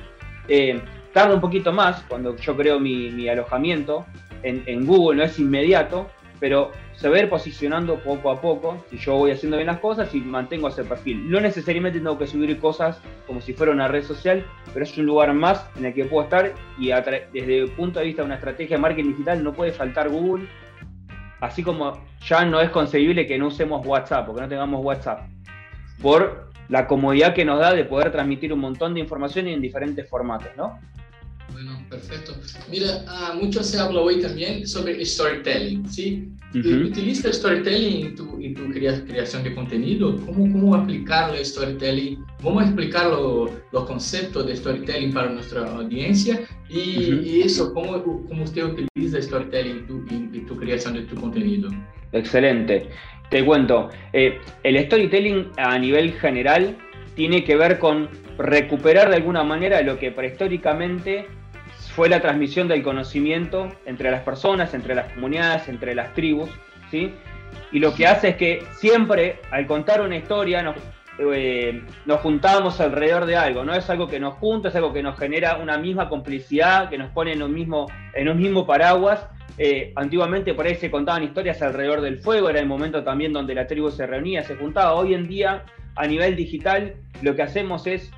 [0.48, 0.80] eh,
[1.14, 4.06] tarda un poquito más cuando yo creo mi, mi alojamiento
[4.44, 6.10] en, en Google, no es inmediato,
[6.42, 10.20] pero se ir posicionando poco a poco si yo voy haciendo bien las cosas y
[10.22, 11.30] mantengo ese perfil.
[11.30, 15.06] No necesariamente tengo que subir cosas como si fuera una red social, pero es un
[15.06, 18.36] lugar más en el que puedo estar y desde el punto de vista de una
[18.36, 20.48] estrategia de marketing digital no puede faltar Google,
[21.42, 25.22] así como ya no es concebible que no usemos WhatsApp o que no tengamos WhatsApp,
[26.02, 30.10] por la comodidad que nos da de poder transmitir un montón de información en diferentes
[30.10, 30.80] formatos, ¿no?
[31.52, 32.34] Bueno, perfecto.
[32.70, 36.30] Mira, ah, mucho se habla hoy también sobre storytelling, ¿sí?
[36.56, 36.88] Ujú.
[36.88, 40.16] ¿Utiliza storytelling en tu, en tu crea- creación de contenido?
[40.26, 42.24] ¿Cómo, cómo aplicar el storytelling?
[42.42, 48.44] Vamos a explicar lo- los conceptos de storytelling para nuestra audiencia y eso, cómo, cómo
[48.44, 51.70] usted utiliza storytelling en tu, en- en tu creación de tu contenido.
[52.14, 52.88] Excelente.
[53.30, 56.76] Te cuento, eh, el storytelling a nivel general
[57.16, 61.28] tiene que ver con recuperar de alguna manera lo que prehistóricamente
[61.96, 66.50] fue la transmisión del conocimiento entre las personas, entre las comunidades, entre las tribus,
[66.90, 67.14] ¿sí?
[67.72, 70.76] Y lo que hace es que siempre al contar una historia nos,
[71.20, 73.74] eh, nos juntamos alrededor de algo, ¿no?
[73.74, 77.12] Es algo que nos junta, es algo que nos genera una misma complicidad, que nos
[77.12, 79.28] pone en un mismo, en un mismo paraguas
[79.58, 83.54] eh, antiguamente por ahí se contaban historias alrededor del fuego, era el momento también donde
[83.54, 84.94] la tribu se reunía, se juntaba.
[84.94, 88.12] Hoy en día, a nivel digital, lo que hacemos es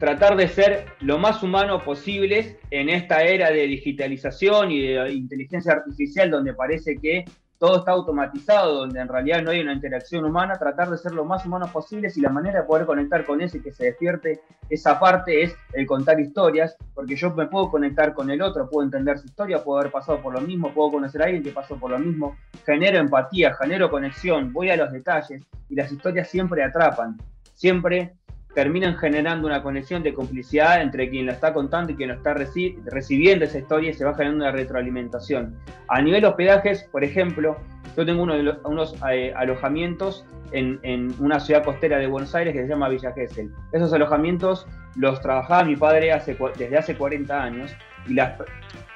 [0.00, 5.72] tratar de ser lo más humano posibles en esta era de digitalización y de inteligencia
[5.72, 7.26] artificial, donde parece que
[7.58, 11.26] todo está automatizado, donde en realidad no hay una interacción humana, tratar de ser lo
[11.26, 14.98] más humanos posibles y la manera de poder conectar con ese que se despierte esa
[14.98, 19.18] parte es el contar historias, porque yo me puedo conectar con el otro, puedo entender
[19.18, 21.90] su historia, puedo haber pasado por lo mismo, puedo conocer a alguien que pasó por
[21.90, 27.18] lo mismo, genero empatía, genero conexión, voy a los detalles y las historias siempre atrapan,
[27.52, 28.14] siempre
[28.54, 32.34] terminan generando una conexión de complicidad entre quien la está contando y quien lo está
[32.34, 35.56] reci recibiendo esa historia y se va generando una retroalimentación.
[35.88, 37.56] A nivel hospedajes, por ejemplo,
[37.96, 42.62] yo tengo uno de unos eh, alojamientos en, una ciudad costera de Buenos Aires que
[42.62, 43.50] se llama Villa Gesell.
[43.72, 46.12] Esos alojamientos los trabajaba mi padre
[46.58, 47.72] desde hace 40 años
[48.08, 48.32] y las,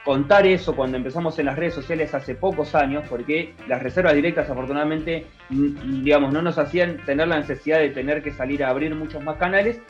[0.05, 4.51] contar eso cuando empezamos en las redes sociales hace pocos años, porque las reservas directas
[4.51, 9.23] afortunadamente, digamos, no nos hacían tener la necesidad de tener que salir a abrir muchos
[9.23, 9.81] más canales.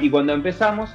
[0.00, 0.94] Y cuando empezamos,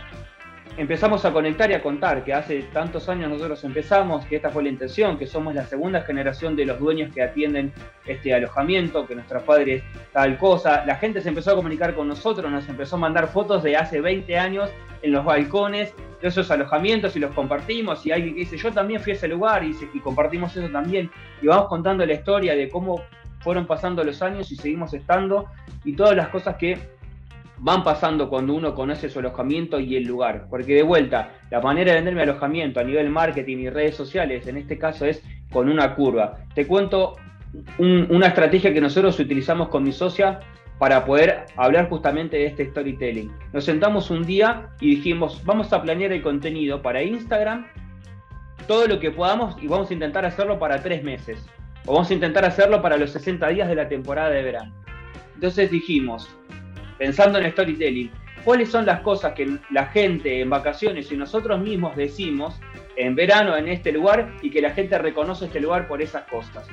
[0.79, 4.63] empezamos a conectar y a contar que hace tantos años nosotros empezamos, que esta fue
[4.63, 7.73] la intención, que somos la segunda generación de los dueños que atienden
[8.05, 10.85] este alojamiento, que nuestros padres tal cosa.
[10.85, 13.99] La gente se empezó a comunicar con nosotros, nos empezó a mandar fotos de hace
[13.99, 14.69] 20 años
[15.01, 18.05] en los balcones de esos alojamientos y los compartimos.
[18.05, 21.11] Y alguien que dice, yo también fui a ese lugar y, y compartimos eso también.
[21.41, 23.03] Y vamos contando la historia de cómo
[23.41, 25.47] fueron pasando los años y seguimos estando
[25.83, 26.98] y todas las cosas que
[27.61, 30.47] van pasando cuando uno conoce su alojamiento y el lugar.
[30.49, 34.57] Porque de vuelta, la manera de venderme alojamiento a nivel marketing y redes sociales, en
[34.57, 36.39] este caso es con una curva.
[36.53, 37.15] Te cuento
[37.79, 40.39] una estrategia que nosotros utilizamos con mi socia
[40.77, 43.31] para poder hablar justamente de este storytelling.
[43.51, 47.67] Nos sentamos un día y dijimos, vamos a planear el contenido para Instagram,
[48.67, 51.45] todo lo que podamos y vamos a intentar hacerlo para tres meses.
[51.85, 54.73] O vamos a intentar hacerlo para los 60 días de la temporada de verano.
[55.33, 56.29] Entonces dijimos,
[56.99, 58.11] pensando en storytelling,
[58.43, 62.59] cuáles son las cosas que la gente en vacaciones y nosotros mismos decimos
[62.95, 66.67] en verano en este lugar y que la gente reconoce este lugar por esas cosas.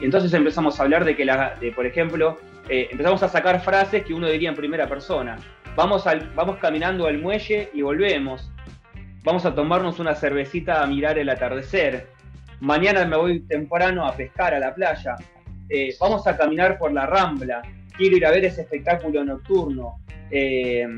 [0.00, 2.38] Y entonces empezamos a hablar de que, la, por ejemplo,
[2.68, 5.38] eh, empezamos a sacar frases que uno diría en primera persona.
[5.74, 8.50] Vamos, al, vamos caminando al muelle y volvemos.
[9.24, 12.08] Vamos a tomarnos una cervecita a mirar el atardecer.
[12.60, 15.16] Mañana me voy temprano a pescar a la playa.
[15.68, 17.62] Eh, vamos a caminar por la rambla
[18.00, 19.96] quiero ir a ver ese espectáculo nocturno.
[20.30, 20.88] Eh,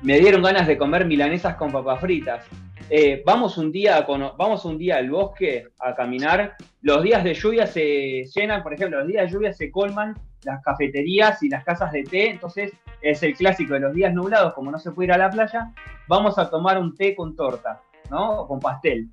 [0.00, 2.46] me dieron ganas de comer milanesas con papas fritas.
[2.88, 4.06] Eh, vamos, un día
[4.38, 6.56] vamos un día al bosque a caminar.
[6.80, 10.62] Los días de lluvia se llenan, por ejemplo, los días de lluvia se colman las
[10.62, 12.30] cafeterías y las casas de té.
[12.30, 15.30] Entonces es el clásico de los días nublados, como no se puede ir a la
[15.30, 15.70] playa,
[16.08, 18.40] vamos a tomar un té con torta, ¿no?
[18.40, 19.10] O con pastel.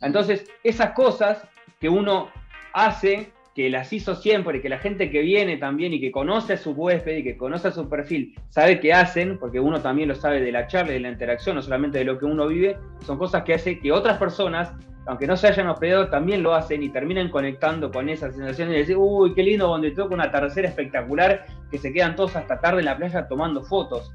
[0.00, 1.42] Entonces, esas cosas
[1.80, 2.28] que uno
[2.72, 6.56] hace que las hizo siempre, que la gente que viene también y que conoce a
[6.56, 10.16] su huésped y que conoce a su perfil, sabe qué hacen, porque uno también lo
[10.16, 13.16] sabe de la charla de la interacción, no solamente de lo que uno vive, son
[13.16, 14.72] cosas que hace que otras personas,
[15.06, 18.78] aunque no se hayan hospedado, también lo hacen y terminan conectando con esa sensación de
[18.78, 22.80] decir, uy, qué lindo, donde toca una atardecer espectacular, que se quedan todos hasta tarde
[22.80, 24.12] en la playa tomando fotos.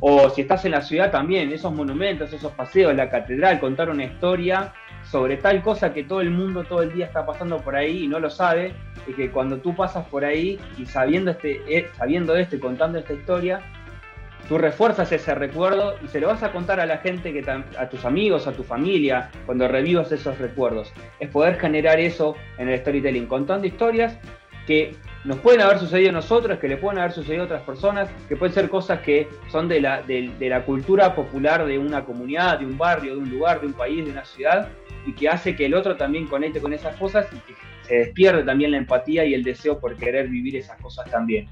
[0.00, 4.04] O si estás en la ciudad también, esos monumentos, esos paseos, la catedral, contar una
[4.04, 4.72] historia
[5.10, 8.08] sobre tal cosa que todo el mundo todo el día está pasando por ahí y
[8.08, 8.74] no lo sabe,
[9.06, 12.98] y que cuando tú pasas por ahí y sabiendo, este, eh, sabiendo esto y contando
[12.98, 13.60] esta historia,
[14.48, 17.88] tú refuerzas ese recuerdo y se lo vas a contar a la gente, que a
[17.88, 20.92] tus amigos, a tu familia, cuando revivas esos recuerdos.
[21.20, 24.18] Es poder generar eso en el storytelling, contando historias
[24.66, 28.08] que nos pueden haber sucedido a nosotros, que le pueden haber sucedido a otras personas,
[28.28, 32.60] que pueden ser cosas que son de la, de la cultura popular de una comunidad,
[32.60, 34.68] de un barrio, de un lugar, de un país, de una ciudad,
[35.04, 37.54] y que hace que el otro también conecte con esas cosas y que
[37.88, 41.48] se despierde también la empatía y el deseo por querer vivir esas cosas también.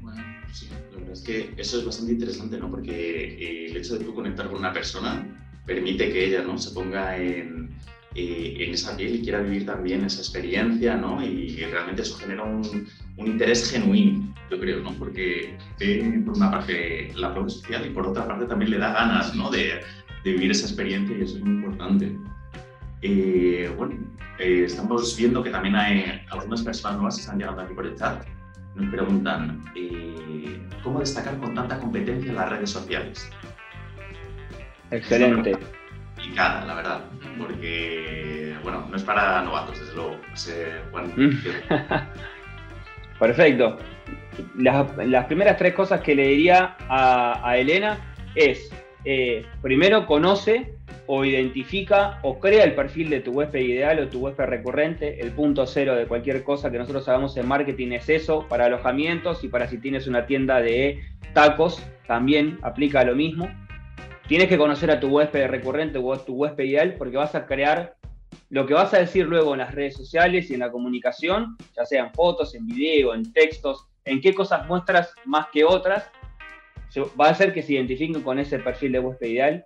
[0.00, 2.70] Bueno, sí, la verdad es que eso es bastante interesante, ¿no?
[2.70, 5.24] Porque eh, el hecho de tú conectar con una persona
[5.64, 6.58] permite que ella, ¿no?
[6.58, 7.70] Se ponga en,
[8.14, 11.22] eh, en esa piel y quiera vivir también esa experiencia, ¿no?
[11.22, 14.92] Y realmente eso genera un, un interés genuino, yo creo, ¿no?
[14.92, 15.56] Porque
[16.24, 19.50] por una parte la prueba social y por otra parte también le da ganas, ¿no?
[19.50, 19.80] De,
[20.24, 22.16] de vivir esa experiencia y eso es muy importante.
[23.02, 23.96] Eh, bueno,
[24.38, 27.94] eh, estamos viendo que también hay algunas personas nuevas que están llegando aquí por el
[27.96, 28.24] chat.
[28.74, 33.30] Nos preguntan, eh, ¿cómo destacar con tanta competencia en las redes sociales?
[34.90, 35.56] Excelente.
[36.24, 37.00] Complicada, la verdad,
[37.36, 40.16] porque, bueno, no es para novatos, desde luego.
[43.18, 43.76] Perfecto.
[44.56, 47.98] Las, primeras tres cosas que le diría a, a Elena
[48.34, 48.70] es,
[49.60, 50.74] primero, conoce
[51.06, 55.20] o identifica o crea el perfil de tu huésped ideal o tu huésped recurrente.
[55.20, 59.44] El punto cero de cualquier cosa que nosotros hagamos en marketing es eso, para alojamientos
[59.44, 61.02] y para si tienes una tienda de
[61.34, 63.46] tacos, también aplica lo mismo.
[64.26, 67.96] Tienes que conocer a tu huésped recurrente o tu huésped ideal porque vas a crear
[68.50, 71.84] lo que vas a decir luego en las redes sociales y en la comunicación, ya
[71.84, 76.10] sea en fotos, en video, en textos, en qué cosas muestras más que otras,
[77.20, 79.64] va a hacer que se identifiquen con ese perfil de huésped ideal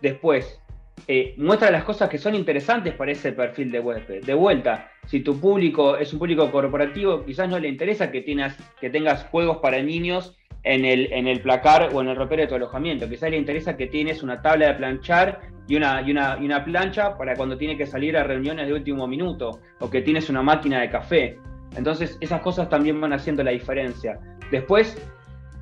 [0.00, 0.60] Después,
[1.06, 4.24] eh, muestra las cosas que son interesantes para ese perfil de huésped.
[4.24, 8.56] De vuelta, si tu público es un público corporativo, quizás no le interesa que, tengas,
[8.80, 12.48] que tengas juegos para niños en el, en el placar o en el ropero de
[12.48, 13.08] tu alojamiento.
[13.08, 16.64] Quizás le interesa que tienes una tabla de planchar y una, y una, y una
[16.64, 20.42] plancha para cuando tiene que salir a reuniones de último minuto, o que tienes una
[20.42, 21.38] máquina de café.
[21.76, 24.18] Entonces, esas cosas también van haciendo la diferencia.
[24.50, 24.96] Después,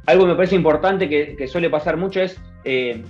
[0.07, 3.03] algo que me parece importante que, suele pasar mucho es eh,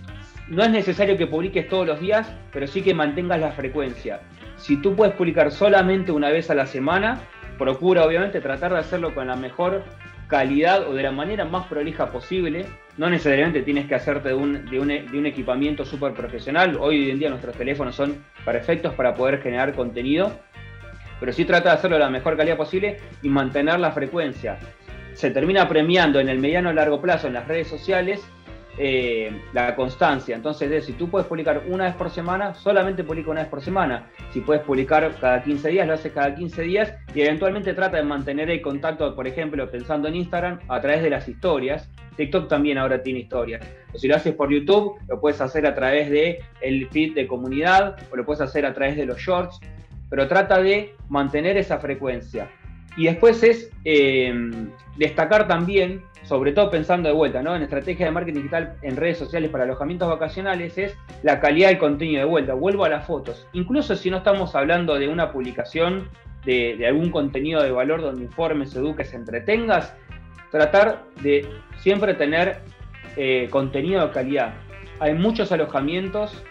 [0.49, 4.21] no es necesario que publiques todos los días, pero sí que mantengas la frecuencia.
[4.57, 7.21] Si tú puedes publicar solamente una vez a la semana,
[7.59, 9.83] procura obviamente tratar de hacerlo con la mejor
[10.29, 12.67] calidad o de la manera más prolija posible,
[12.97, 16.77] no necesariamente tienes que hacerte de un, de un, equipamiento súper profesional.
[16.81, 20.33] Hoy en día nuestros teléfonos son perfectos para poder generar contenido,
[21.21, 24.59] pero sí trata de hacerlo de la mejor calidad posible y mantener la frecuencia.
[25.13, 28.27] Se termina premiando en el mediano largo plazo en las redes sociales
[28.79, 30.37] eh, la constancia.
[30.37, 34.09] Entonces, si tú puedes publicar una vez por semana, solamente publica una vez por semana.
[34.33, 38.03] Si puedes publicar cada 15 días, lo haces cada 15 días y eventualmente trata de
[38.03, 41.89] mantener el contacto, por ejemplo, pensando en Instagram, a través de las historias.
[42.17, 43.67] TikTok también ahora tiene historias.
[43.95, 47.27] O si lo haces por YouTube, lo puedes hacer a través de el feed de
[47.27, 49.61] comunidad o lo puedes hacer a través de los shorts,
[50.11, 52.51] pero trata de mantener esa frecuencia.
[52.97, 54.33] Y después es eh,
[54.97, 57.55] destacar también sobre todo pensando de vuelta, ¿no?
[57.55, 61.79] En estrategia de marketing digital en redes sociales para alojamientos vacacionales, es la calidad del
[61.79, 62.55] contenido de vuelta.
[62.55, 63.47] Vuelvo a las fotos.
[63.53, 66.09] Incluso si no estamos hablando de una publicación
[66.45, 69.95] de, algún contenido de valor donde informes, eduques, entretengas,
[70.51, 72.59] tratar de siempre tener
[73.17, 74.55] eh, contenido de calidad.
[74.99, 76.43] Hay muchos alojamientos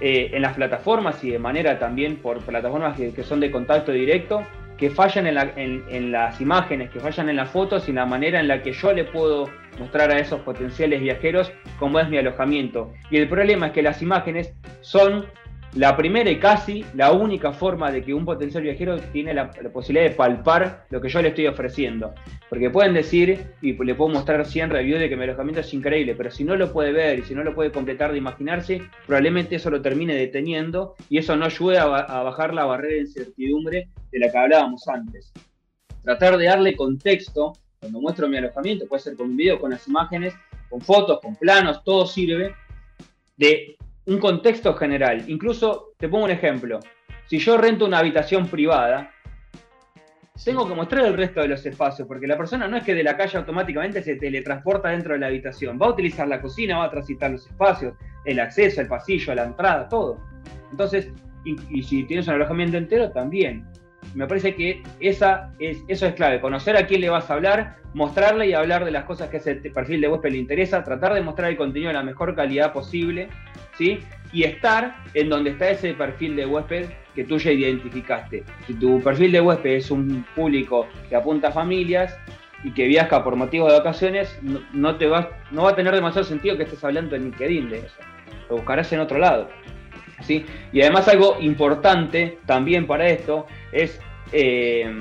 [0.00, 4.42] eh, en las plataformas y de manera también por plataformas que son de contacto directo,
[4.80, 8.48] que fallan en, las imágenes, que fallan en las fotos y en la manera en
[8.48, 12.90] la que yo le puedo mostrar a esos potenciales viajeros cómo es mi alojamiento.
[13.10, 15.26] Y el problema es que las imágenes son
[15.74, 20.10] la primera y casi la única forma de que un potencial viajero tiene la, posibilidad
[20.10, 22.12] de palpar lo que yo le estoy ofreciendo.
[22.48, 26.16] Porque pueden decir, y le puedo mostrar 100 reviews de que mi alojamiento es increíble,
[26.16, 29.56] pero si no lo puede ver y si no lo puede completar de imaginarse, probablemente
[29.56, 34.18] eso lo termine deteniendo y eso no ayuda a, bajar la barrera de incertidumbre de
[34.18, 35.32] la que hablábamos antes.
[36.02, 39.86] Tratar de darle contexto cuando muestro mi alojamiento, puede ser con un video, con las
[39.86, 40.34] imágenes,
[40.68, 42.54] con fotos, con planos, todo sirve,
[43.36, 43.76] de
[44.10, 45.22] un contexto general.
[45.28, 46.80] Incluso, te pongo un ejemplo.
[47.26, 49.12] Si yo rento una habitación privada,
[50.44, 53.04] tengo que mostrar el resto de los espacios, porque la persona no es que de
[53.04, 55.78] la calle automáticamente se teletransporta dentro de la habitación.
[55.80, 57.94] Va a utilizar la cocina, va a transitar los espacios,
[58.24, 60.18] el acceso, el pasillo, la entrada, todo.
[60.72, 61.12] Entonces,
[61.44, 63.64] y, si tienes un alojamiento entero, también.
[64.14, 67.76] Me parece que esa es, eso es clave, conocer a quién le vas a hablar,
[67.94, 71.20] mostrarle y hablar de las cosas que ese perfil de huésped le interesa, tratar de
[71.20, 73.28] mostrar el contenido de la mejor calidad posible
[74.32, 78.44] y estar en donde está ese perfil de huésped que tú ya identificaste.
[78.66, 82.16] Si tu perfil de huésped es un público que apunta a familias
[82.62, 84.38] y que viaja por motivos de vacaciones,
[84.72, 87.78] no, te va, no va a tener demasiado sentido que estés hablando en LinkedIn de
[87.78, 87.96] eso.
[88.48, 89.48] Lo buscarás en otro lado.
[90.20, 90.44] ¿Sí?
[90.72, 94.00] Y además algo importante también para esto es,
[94.32, 94.92] eh,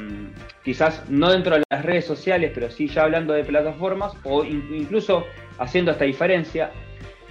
[0.64, 5.26] quizás no dentro de las redes sociales, pero sí ya hablando de plataformas o incluso
[5.58, 6.72] haciendo esta diferencia,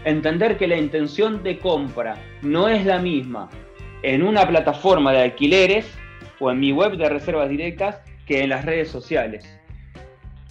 [0.05, 3.49] entender que la intención de compra no es la misma
[4.03, 5.86] en una plataforma de alquileres
[6.39, 9.59] o en mi web de reservas directas que en las redes sociales.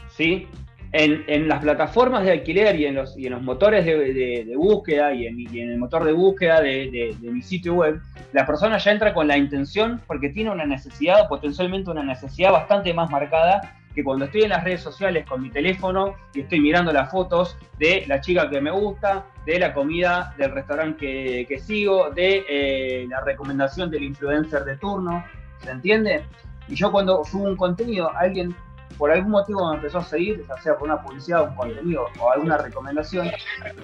[0.09, 0.47] ¿Sí?
[0.93, 5.27] En, las plataformas de alquiler y en los, y en los motores de, búsqueda y
[5.27, 8.01] en, y en, el motor de búsqueda de, mi sitio web,
[8.33, 12.51] la persona ya entra con la intención porque tiene una necesidad o potencialmente una necesidad
[12.51, 16.59] bastante más marcada que cuando estoy en las redes sociales con mi teléfono y estoy
[16.59, 21.59] mirando las fotos de la chica que me gusta, de la comida del restaurante que,
[21.59, 25.25] sigo, de eh, la recomendación del influencer de turno,
[25.63, 26.23] ¿se entiende?
[26.67, 28.53] Y yo cuando subo un contenido, alguien
[28.97, 32.31] por algún motivo me empezó a seguir, ya sea por una publicidad, un contenido o
[32.31, 33.29] alguna recomendación,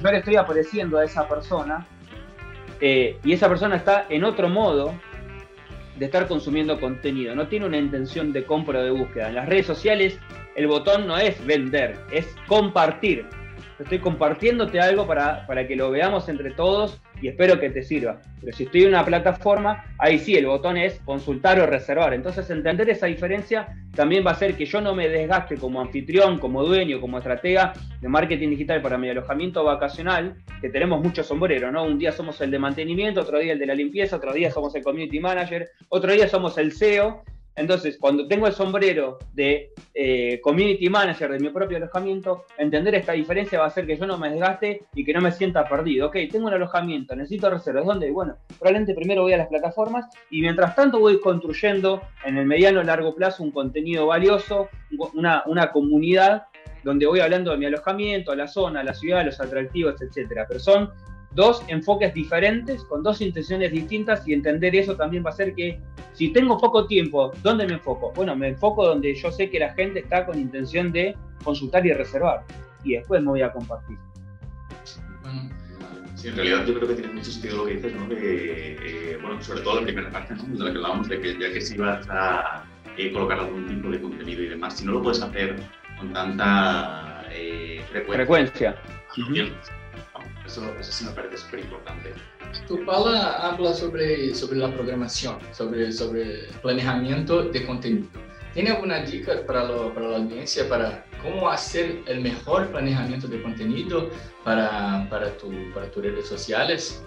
[0.02, 1.86] yo le estoy apareciendo a esa persona
[2.82, 4.94] eh, y esa persona está en otro modo
[5.98, 9.30] de estar consumiendo contenido, no tiene una intención de compra o de búsqueda.
[9.30, 10.20] En las redes sociales
[10.56, 13.28] el botón no es vender, es compartir.
[13.80, 18.22] Estoy compartiéndote algo para, para que lo veamos entre todos y espero que te sirva.
[18.40, 22.14] Pero si estoy en una plataforma, ahí sí, el botón es consultar o reservar.
[22.14, 26.40] Entonces entender esa diferencia también va a hacer que yo no me desgaste como anfitrión,
[26.40, 31.72] como dueño, como estratega de marketing digital para mi alojamiento vacacional, que tenemos muchos sombreros,
[31.72, 31.84] ¿no?
[31.84, 34.76] Un día somos el de mantenimiento, otro día el de la limpieza, otro día somos
[34.76, 37.24] el community manager, otro día somos el SEO
[37.56, 43.12] entonces, cuando tengo el sombrero de eh, community manager de mi propio alojamiento, entender esta
[43.12, 46.08] diferencia va a hacer que yo no me desgaste y que no me sienta perdido.
[46.08, 47.86] Ok, tengo un alojamiento, necesito reservas.
[47.86, 48.10] ¿Dónde?
[48.10, 52.82] Bueno, probablemente primero voy a las plataformas y mientras tanto voy construyendo en el mediano
[52.82, 54.70] y largo plazo un contenido valioso,
[55.14, 56.46] una, una comunidad
[56.84, 60.46] donde voy hablando de mi alojamiento, la zona, la ciudad, los atractivos, etcétera.
[60.48, 60.92] Pero son
[61.36, 65.80] dos enfoques diferentes, con dos intenciones distintas y entender eso también va a hacer que
[66.14, 68.12] si tengo poco tiempo, ¿dónde me enfoco?
[68.16, 71.94] Bueno, me enfoco donde yo sé que la gente está con intención de consultar y
[71.94, 72.44] reservar
[72.84, 73.98] y después me voy a compartir.
[76.16, 78.08] Sí, en realidad yo creo que tiene mucho sentido lo que dices, ¿no?
[78.08, 80.44] Que, eh, bueno, sobre todo la primera parte, ¿no?
[80.44, 82.64] de la que hablábamos, de que ya que si vas a
[82.98, 85.56] eh, colocar algún tipo de contenido y demás, si no lo puedes hacer
[85.98, 88.76] con tanta eh, frecuencia,
[90.46, 92.14] eso, eso sí me parece súper importante.
[92.68, 98.08] Tu pala habla sobre, sobre la programación, sobre, sobre planeamiento de contenido.
[98.54, 103.42] ¿Tiene alguna dica para, lo, para la audiencia para cómo hacer el mejor planeamiento de
[103.42, 104.10] contenido
[104.44, 107.04] para, para, tu, para tus redes sociales?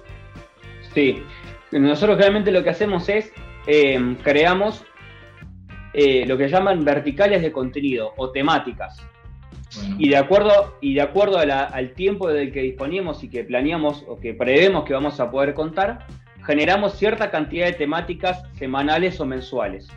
[0.93, 1.23] Sí,
[1.71, 3.31] nosotros realmente lo que hacemos es
[3.69, 4.85] eh, creamos
[5.93, 8.99] eh, lo que llaman verticales de contenido o temáticas.
[9.99, 14.19] Y de acuerdo, y de acuerdo al tiempo del que disponemos y que planeamos o
[14.19, 16.07] que prevemos que vamos a poder contar,
[16.45, 19.89] generamos cierta cantidad de temáticas semanales o mensuales.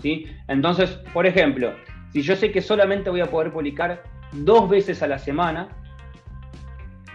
[0.00, 0.26] ¿sí?
[0.48, 1.74] Entonces, por ejemplo,
[2.12, 4.02] si yo sé que solamente voy a poder publicar
[4.32, 5.68] dos veces a la semana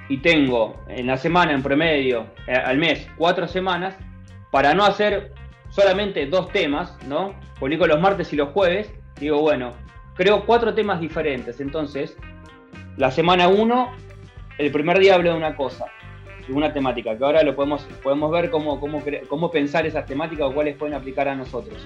[0.08, 3.98] y tengo en la semana en promedio, eh, al mes, cuatro semanas,
[4.52, 5.34] para no hacer
[5.70, 7.34] solamente dos temas, ¿no?
[7.60, 9.74] Publico los martes y los jueves, digo, bueno,
[10.16, 11.60] creo cuatro temas diferentes.
[11.60, 12.18] Entonces,
[12.98, 13.92] la semana uno,
[14.58, 15.86] el primer día hablo de una cosa,
[16.48, 20.48] de una temática, que ahora lo podemos, podemos ver cómo, cómo, cómo pensar esas temáticas
[20.48, 21.78] o cuáles pueden aplicar a nosotros.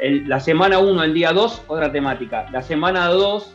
[0.00, 2.46] la semana 1, el día 2, otra temática.
[2.50, 3.54] La semana 2,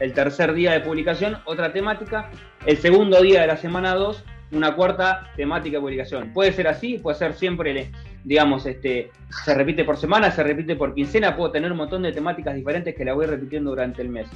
[0.00, 2.30] el tercer día de publicación, otra temática.
[2.66, 6.32] El segundo día de la semana 2, una cuarta temática de publicación.
[6.32, 7.90] Puede ser así, puede ser siempre,
[8.24, 9.10] digamos, este,
[9.44, 12.94] se repite por semana, se repite por quincena, puedo tener un montón de temáticas diferentes
[12.94, 14.28] que la voy repitiendo durante el mes.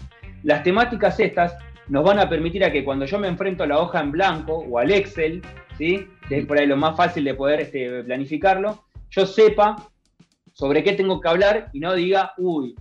[0.43, 1.57] Las temáticas estas
[1.89, 4.59] nos van a permitir a que cuando yo me enfrento a la hoja en blanco
[4.59, 5.43] o al Excel,
[5.77, 6.07] ¿sí?
[6.29, 9.77] que es por ahí lo más fácil de poder este, planificarlo, yo sepa
[10.53, 12.75] sobre qué tengo que hablar y no diga, uy,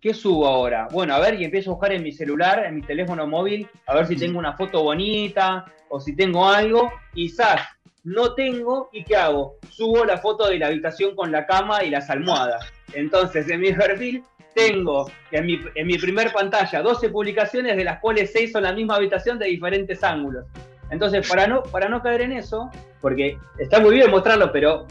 [0.00, 0.88] ¿qué subo ahora?
[0.90, 3.94] Bueno, a ver, y empiezo a buscar en mi celular, en mi teléfono móvil, a
[3.94, 6.90] ver si tengo una foto bonita o si tengo algo.
[7.14, 7.60] Quizás
[8.06, 9.56] no tengo, ¿y qué hago?
[9.68, 12.64] Subo la foto de la habitación con la cama y las almohadas.
[12.94, 14.22] Entonces, en mi perfil
[14.54, 18.72] tengo en mi, en mi primer pantalla 12 publicaciones, de las cuales 6 son la
[18.72, 20.46] misma habitación de diferentes ángulos.
[20.90, 24.86] Entonces, para no, para no caer en eso, porque está muy bien mostrarlo, pero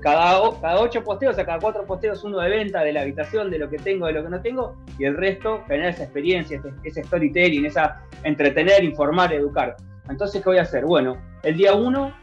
[0.00, 3.50] cada, cada ocho posteos, o sea, cada cuatro posteos, uno de venta de la habitación,
[3.50, 6.58] de lo que tengo, de lo que no tengo, y el resto generar esa experiencia,
[6.84, 9.76] ese, storytelling, esa entretener, informar, educar.
[10.08, 10.86] Entonces, ¿qué voy a hacer?
[10.86, 12.14] Bueno, el día uno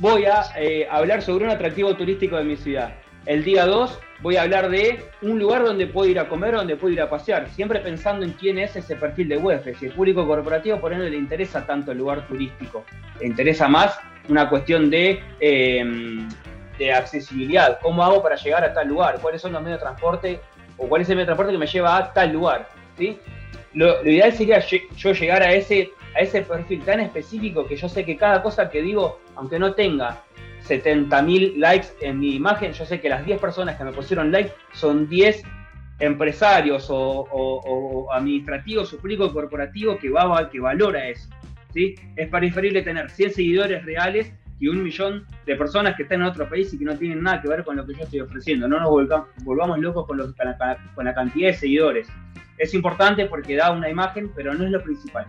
[0.00, 2.94] voy a eh, hablar sobre un atractivo turístico de mi ciudad.
[3.26, 6.76] El día 2 voy a hablar de un lugar donde puedo ir a comer, donde
[6.76, 9.76] puedo ir a pasear, siempre pensando en quién es ese perfil de huésped.
[9.76, 12.84] Si el público corporativo, por ende, le interesa tanto el lugar turístico,
[13.20, 13.98] le interesa más
[14.28, 16.28] una cuestión de, em,
[16.78, 17.78] de accesibilidad.
[17.82, 19.18] ¿Cómo hago para llegar a tal lugar?
[19.20, 20.40] ¿Cuáles son los medios de transporte?
[20.78, 22.68] ¿O cuál es el medio de transporte que me lleva a tal lugar?
[22.96, 23.18] ¿sí?
[23.74, 27.88] Lo, lo ideal sería yo llegar a ese, a ese perfil tan específico que yo
[27.88, 30.22] sé que cada cosa que digo, aunque no tenga
[30.66, 34.52] 70.000 likes en mi imagen, yo sé que las 10 personas que me pusieron like
[34.72, 35.42] son 10
[36.00, 41.28] empresarios o, administrativos o público corporativo que, va, que valora eso.
[41.72, 41.94] ¿sí?
[42.16, 46.48] Es preferible tener 100 seguidores reales y un millón de personas que están en otro
[46.48, 48.68] país y que no tienen nada que ver con lo que yo estoy ofreciendo.
[48.68, 48.90] No nos
[49.42, 50.34] volvamos, locos con,
[50.94, 52.08] con la cantidad de seguidores.
[52.58, 55.26] Es importante porque da una imagen, pero no es lo principal.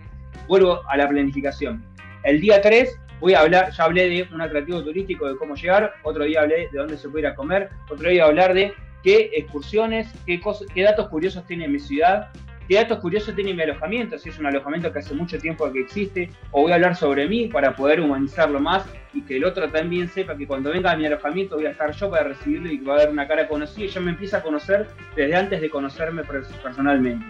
[0.48, 1.84] Vuelvo a la planificación.
[2.24, 5.94] El día 3 voy a hablar, ya hablé de un atractivo turístico, de cómo llegar,
[6.04, 8.74] otro día hablé de dónde se puede ir a comer, otro día hablar de
[9.04, 10.42] qué excursiones, qué,
[10.74, 12.30] qué datos curiosos tiene mi ciudad,
[12.68, 15.82] qué datos curiosos tiene mi alojamiento, si es un alojamiento que hace mucho tiempo que
[15.82, 19.70] existe, o voy a hablar sobre mí para poder humanizarlo más y que el otro
[19.70, 22.80] también sepa que cuando venga a mi alojamiento voy a estar yo para recibirlo y
[22.80, 25.62] que va a haber una cara conocida y yo me empiezo a conocer desde antes
[25.62, 27.26] de conocerme personalmente.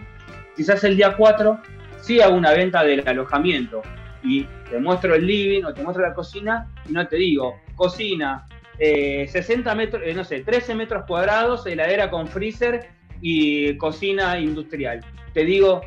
[0.56, 1.60] Quizás el día 4
[2.02, 3.82] sí hago una venta del alojamiento,
[4.24, 8.46] y te muestro el living o te muestro la cocina y no te digo, cocina,
[8.78, 12.90] 60 eh, metros, eh, no sé, 13 metros cuadrados, heladera con freezer
[13.22, 15.02] y cocina industrial.
[15.34, 15.82] Te digo,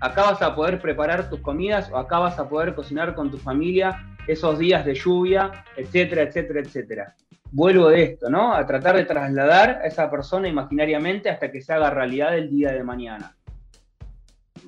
[0.00, 3.38] acá vas a poder preparar tus comidas o acá vas a poder cocinar con tu
[3.38, 7.14] familia esos días de lluvia, etcétera, etcétera, etcétera.
[7.52, 8.54] Vuelvo de esto, ¿no?
[8.54, 12.72] A tratar de trasladar a esa persona imaginariamente hasta que se haga realidad el día
[12.72, 13.36] de mañana.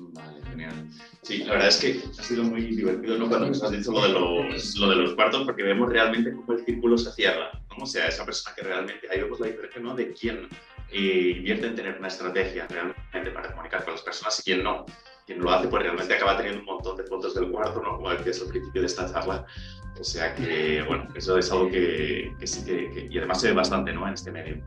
[0.01, 0.87] Vale, genial.
[1.23, 3.27] Sí, la verdad es que ha sido muy divertido ¿no?
[3.27, 6.53] cuando nos has dicho lo de, los, lo de los cuartos, porque vemos realmente cómo
[6.53, 7.51] el círculo se cierra.
[7.69, 7.83] ¿no?
[7.83, 9.95] O sea, esa persona que realmente, ahí vemos la diferencia ¿no?
[9.95, 10.47] de quién
[10.91, 14.85] eh, invierte en tener una estrategia realmente para comunicar con las personas y quién no.
[15.25, 17.97] Quien lo hace, pues realmente acaba teniendo un montón de fotos del cuarto, ¿no?
[17.97, 19.45] como decías al principio de esta charla.
[19.99, 23.49] O sea que, bueno, eso es algo que, que sí que, que, y además se
[23.49, 24.07] ve bastante ¿no?
[24.07, 24.63] en este medio.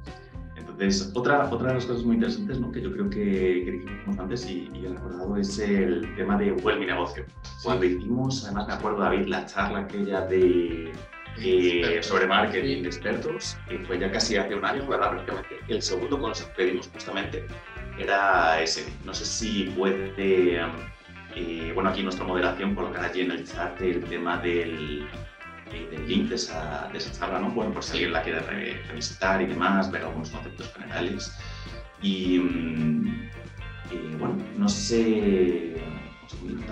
[0.83, 2.73] Entonces, otra, otra de las cosas muy interesantes ¿no?
[2.73, 6.51] que yo creo que, que dijimos antes y, y, he recordado es el tema de
[6.51, 7.25] Google Mi Negocio.
[7.63, 10.93] Cuando hicimos, además me acuerdo, David, la charla aquella de,
[11.39, 15.11] eh, sobre marketing de expertos, que fue ya casi hace un año, ¿verdad?
[15.11, 15.57] Prácticamente.
[15.69, 17.47] El segundo con los que pedimos justamente
[17.97, 18.93] era ese.
[19.05, 20.61] No sé si puede
[21.35, 25.07] Eh, bueno, aquí nuestra moderación colocará allí en el chat el tema del,
[25.91, 27.51] del link de esa, de esa, charla, ¿no?
[27.51, 28.41] Bueno, por si alguien la quiere
[28.89, 31.33] revisitar y demás, ver algunos conceptos generales.
[32.03, 33.29] Y, mm,
[34.19, 35.77] bueno, no sé,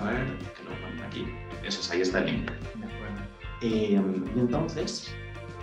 [0.00, 0.26] a ver,
[0.56, 1.26] que lo ponen aquí.
[1.64, 2.50] Eso es, ahí está el link.
[3.62, 4.00] Eh,
[4.34, 5.12] y entonces,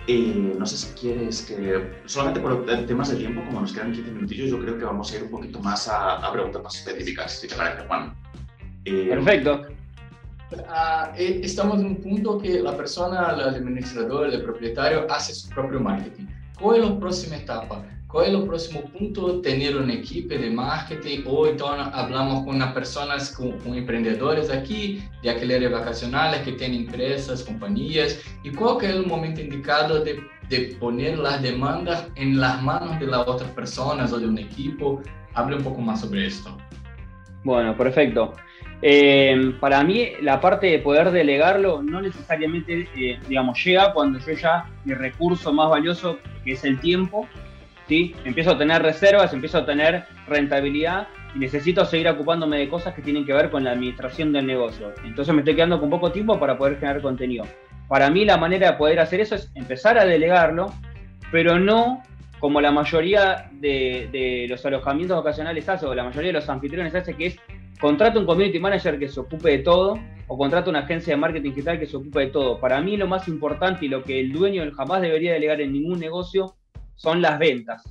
[0.06, 4.12] eh, no sé si quieres que, solamente por temas de tiempo, como nos quedan 15
[4.12, 7.40] minutillos, yo creo que vamos a ir un poquito más a, a preguntas más específicas,
[7.40, 8.14] si te parece, Juan.
[8.84, 9.77] Eh, Perfecto.
[10.50, 15.78] Uh, estamos en un punto que la persona, el administrador, el propietario, hace su propio
[15.78, 16.24] marketing.
[16.58, 17.84] ¿Cuál es la próxima etapa?
[18.06, 19.42] ¿Cuál es el próximo punto?
[19.42, 25.02] Tener una equipo de marketing o entonces hablamos con unas personas, con, con, emprendedores aquí
[25.22, 28.18] de alquileres vacacionales que tienen empresas, compañías.
[28.42, 30.18] ¿Y cuál es el momento indicado de,
[30.48, 35.02] de poner las demandas en las manos de las otras personas o de un equipo?
[35.34, 36.56] Hable un poco más sobre esto.
[37.44, 38.32] Bueno, perfecto.
[38.80, 44.32] Eh, para mí, la parte de poder delegarlo no necesariamente, eh, digamos, llega cuando yo
[44.32, 47.26] ya mi recurso más valioso, que es el tiempo,
[47.88, 48.14] ¿sí?
[48.24, 53.02] empiezo a tener reservas, empiezo a tener rentabilidad y necesito seguir ocupándome de cosas que
[53.02, 54.92] tienen que ver con la administración del negocio.
[55.04, 57.44] Entonces me estoy quedando con poco tiempo para poder generar contenido.
[57.88, 60.72] Para mí la manera de poder hacer eso es empezar a delegarlo,
[61.32, 62.02] pero no
[62.38, 66.94] como la mayoría de, de los alojamientos ocasionales hace, o la mayoría de los anfitriones
[66.94, 67.40] hace, que es
[67.80, 71.50] contrata un community manager que se ocupe de todo o contrata una agencia de marketing
[71.50, 72.60] digital que se ocupe de todo.
[72.60, 75.98] Para mí lo más importante y lo que el dueño jamás debería delegar en ningún
[75.98, 76.56] negocio
[76.96, 77.82] son las ventas.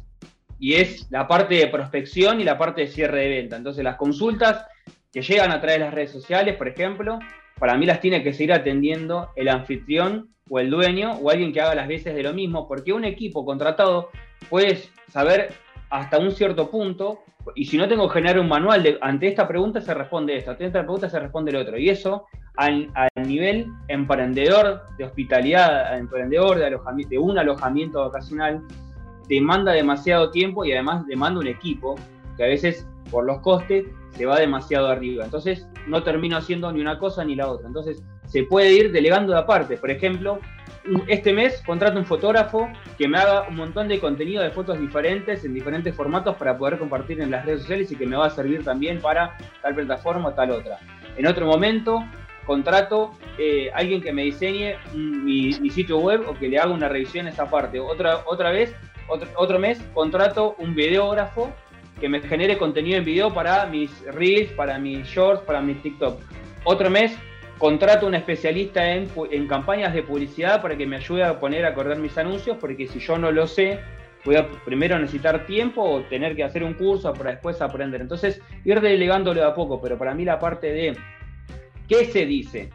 [0.60, 3.58] Y es la parte de prospección y la parte de cierre de venta.
[3.58, 4.66] Entonces las consultas
[5.12, 7.20] que llegan a través de las redes sociales, por ejemplo,
[7.58, 11.62] para mí las tiene que seguir atendiendo el anfitrión o el dueño o alguien que
[11.62, 14.10] haga las veces de lo mismo, porque un equipo contratado
[14.50, 14.80] puede
[15.10, 15.54] saber
[15.90, 17.20] hasta un cierto punto
[17.56, 20.52] y si no tengo que generar un manual de ante esta pregunta se responde esto,
[20.52, 21.78] ante esta pregunta se responde el otro.
[21.78, 22.26] Y eso
[22.58, 28.62] al, nivel emprendedor de hospitalidad, emprendedor de, alojamiento, de un alojamiento ocasional,
[29.28, 31.96] demanda demasiado tiempo y además demanda un equipo
[32.36, 35.24] que a veces por los costes se va demasiado arriba.
[35.24, 37.68] Entonces no termino haciendo ni una cosa ni la otra.
[37.68, 39.78] Entonces se puede ir delegando de aparte.
[39.78, 40.40] Por ejemplo,
[41.08, 45.44] este mes contrato un fotógrafo que me haga un montón de contenido de fotos diferentes
[45.44, 48.30] en diferentes formatos para poder compartir en las redes sociales y que me va a
[48.30, 50.80] servir también para tal plataforma o tal otra.
[51.18, 52.04] En otro momento
[52.46, 57.28] contrato eh, alguien que me diseñe mi, sitio web o que le haga una revisión
[57.28, 57.80] a esa parte.
[57.80, 58.74] Otra, otra vez,
[59.08, 61.54] otro, otro mes, contrato un videógrafo
[62.00, 66.20] que me genere contenido en video para mis reels, para mis shorts, para mis TikTok.
[66.64, 67.18] Otro mes,
[67.58, 71.70] contrato un especialista en, en, campañas de publicidad para que me ayude a poner a
[71.70, 73.80] acordar mis anuncios, porque si yo no lo sé,
[74.26, 78.02] voy a primero necesitar tiempo o tener que hacer un curso para después aprender.
[78.02, 80.98] Entonces, ir delegándolo a poco, pero para mí la parte de
[81.88, 82.70] qué se dice,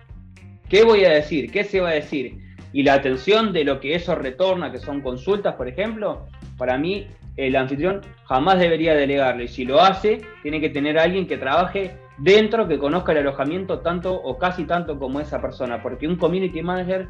[0.68, 2.38] qué voy a decir, qué se va a decir,
[2.72, 6.26] y la atención de lo que eso retorna, que son consultas, por ejemplo,
[6.56, 7.06] para mí
[7.36, 9.42] el anfitrión jamás debería delegarlo.
[9.42, 11.92] Y si lo hace, tiene que tener a alguien que trabaje
[12.22, 16.62] dentro que conozca el alojamiento tanto o casi tanto como esa persona, porque un community
[16.62, 17.08] manager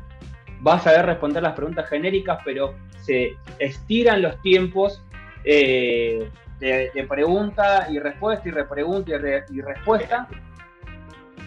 [0.67, 5.03] va a saber responder las preguntas genéricas, pero se estiran los tiempos
[5.45, 10.29] eh, de, pregunta y respuesta y repregunta y, y respuesta.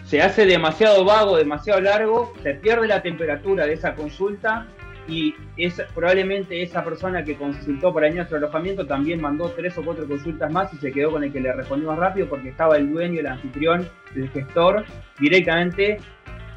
[0.04, 4.68] Se hace demasiado vago, demasiado largo, se pierde la temperatura de esa consulta
[5.08, 10.06] y es, probablemente esa persona que consultó para nuestro alojamiento también mandó tres o cuatro
[10.06, 12.90] consultas más y se quedó con el que le respondió más rápido porque estaba el
[12.92, 14.84] dueño, el anfitrión, el gestor
[15.18, 15.98] directamente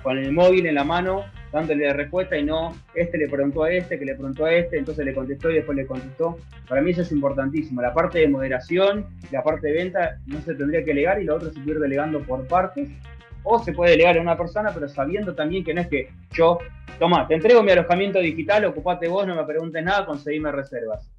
[0.04, 3.98] con el móvil en la mano dándole respuesta y no este le preguntó a este,
[3.98, 6.38] que le preguntó a este, entonces le contestó y después le contestó.
[6.68, 7.82] Para mí eso es importantísimo.
[7.82, 11.36] La parte de moderación, la parte de venta no se tendría que legar y la
[11.36, 12.90] otra se puede ir delegando por partes
[13.50, 16.60] o se puede delegar a una persona, pero sabiendo también que no es que yo,
[17.00, 21.10] toma, te entrego mi alojamiento digital, ocupate vos, no me preguntes nada, conseguime reservas.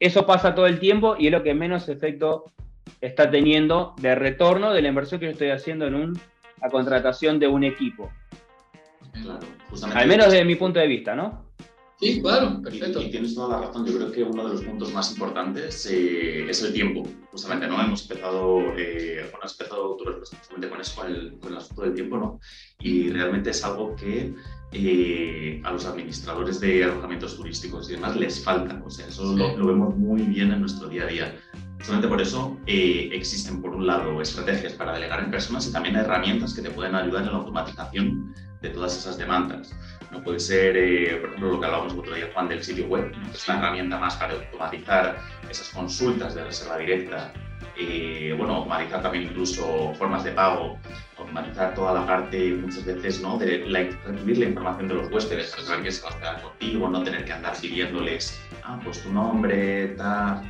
[0.00, 2.46] Eso pasa todo el tiempo y es lo que menos efecto
[3.00, 6.20] está teniendo de retorno de la inversión que yo estoy haciendo en un,
[6.60, 8.10] la contratación de un equipo.
[9.94, 11.45] Al menos desde mi punto de vista, ¿no?
[11.98, 13.00] Sí, claro, perfecto.
[13.00, 13.86] Y, tienes toda la razón.
[13.86, 17.04] Yo creo que uno de los puntos más importantes eh, es el tiempo.
[17.30, 17.80] Justamente, ¿no?
[17.82, 21.82] Hemos empezado, eh, bueno, has empezado tú justamente con eso, con el, con el asunto
[21.82, 22.40] del tiempo, ¿no?
[22.80, 24.34] Y realmente es algo que
[24.72, 28.82] eh, a los administradores de alojamientos turísticos y demás les falta.
[28.84, 31.36] O sea, eso lo, lo, vemos muy bien en nuestro día a día.
[31.78, 35.96] Justamente por eso eh, existen, por un lado, estrategias para delegar en personas y también
[35.96, 39.72] herramientas que te pueden ayudar en la automatización de todas esas demandas.
[40.10, 42.86] No puede ser, eh, por ejemplo, lo que hablábamos el otro día, Juan, del sitio
[42.86, 45.18] web, es una herramienta más para automatizar
[45.50, 47.32] esas consultas de reserva directa
[47.78, 50.78] eh, bueno, automatizar también incluso formas de pago,
[51.18, 53.36] automatizar toda la parte muchas veces, ¿no?
[53.36, 56.88] De la, recibir la información de los huéspedes, saber que se va a quedar contigo,
[56.88, 60.42] no tener que andar pidiéndoles, ah, pues tu nombre, tal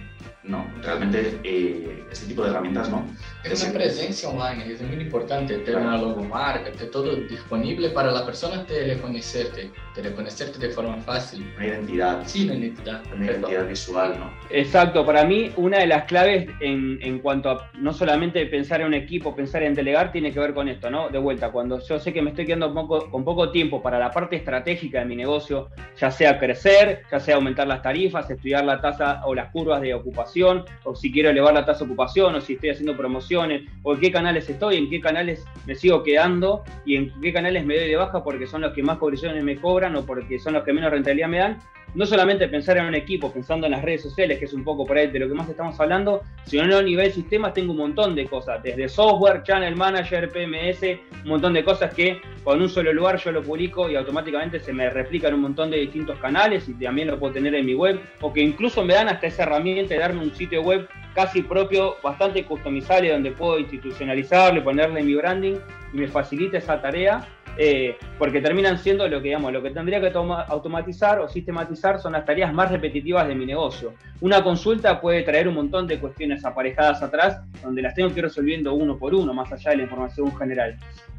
[0.48, 3.04] no, realmente eh, este tipo de herramientas no.
[3.50, 8.26] Es una presencia online, es muy importante tener una logomarca, tener todo disponible para la
[8.26, 11.52] persona te reconocerte, te reconocerte de forma fácil.
[11.56, 12.22] Una identidad.
[12.26, 13.02] Sí, una identidad.
[13.14, 14.30] Una identidad visual, ¿no?
[14.50, 18.88] Exacto, para mí una de las claves en, en, cuanto a no solamente pensar en
[18.88, 21.08] un equipo, pensar en delegar, tiene que ver con esto, ¿no?
[21.08, 24.10] De vuelta, cuando yo sé que me estoy quedando poco, con poco tiempo para la
[24.10, 28.80] parte estratégica de mi negocio, ya sea crecer, ya sea aumentar las tarifas, estudiar la
[28.80, 32.40] tasa o las curvas de ocupación, o si quiero elevar la tasa de ocupación, o
[32.40, 32.96] si estoy haciendo
[33.36, 37.64] o en qué canales estoy, en qué canales me sigo quedando y en qué canales
[37.64, 40.54] me doy de baja porque son los que más cobriciones me cobran o porque son
[40.54, 41.58] los que menos rentabilidad me dan.
[41.94, 44.84] No solamente pensar en un equipo, pensando en las redes sociales, que es un poco
[44.84, 48.14] por ahí de lo que más estamos hablando, sino a nivel sistemas tengo un montón
[48.14, 52.92] de cosas, desde software, channel manager, PMS, un montón de cosas que con un solo
[52.92, 56.68] lugar yo lo publico y automáticamente se me replica en un montón de distintos canales
[56.68, 59.44] y también lo puedo tener en mi web, o que incluso me dan hasta esa
[59.44, 65.14] herramienta de darme un sitio web casi propio, bastante customizable, donde puedo institucionalizarlo ponerle mi
[65.14, 65.56] branding
[65.92, 67.26] y me facilita esa tarea.
[67.58, 72.12] Eh, porque terminan siendo lo que digamos, lo que tendría que automatizar o sistematizar son
[72.12, 73.94] las tareas más repetitivas de mi negocio.
[74.20, 78.24] Una consulta puede traer un montón de cuestiones aparejadas atrás, donde las tengo que ir
[78.24, 80.76] resolviendo uno por uno, más allá de la información general.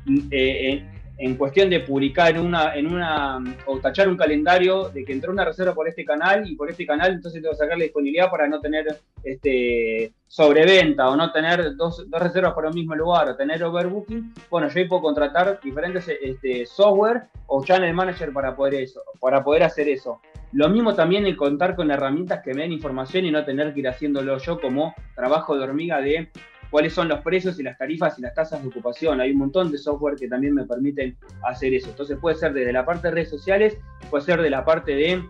[0.08, 0.86] Eh, eh,
[1.18, 5.32] en cuestión de publicar en una, en una, o tachar un calendario de que entró
[5.32, 8.30] una reserva por este canal y por este canal, entonces tengo que sacar la disponibilidad
[8.30, 13.30] para no tener este, sobreventa o no tener dos, dos reservas por el mismo lugar
[13.30, 14.34] o tener overbooking.
[14.50, 19.44] Bueno, yo ahí puedo contratar diferentes este, software o channel manager para poder, eso, para
[19.44, 20.22] poder hacer eso.
[20.54, 23.82] Lo mismo también en contar con herramientas que me den información y no tener que
[23.82, 26.30] ir haciéndolo yo como trabajo de hormiga de
[26.70, 29.22] cuáles son los precios y las tarifas y las tasas de ocupación.
[29.22, 31.90] Hay un montón de software que también me permiten hacer eso.
[31.90, 33.78] Entonces puede ser desde la parte de redes sociales,
[34.10, 35.24] puede ser de la parte de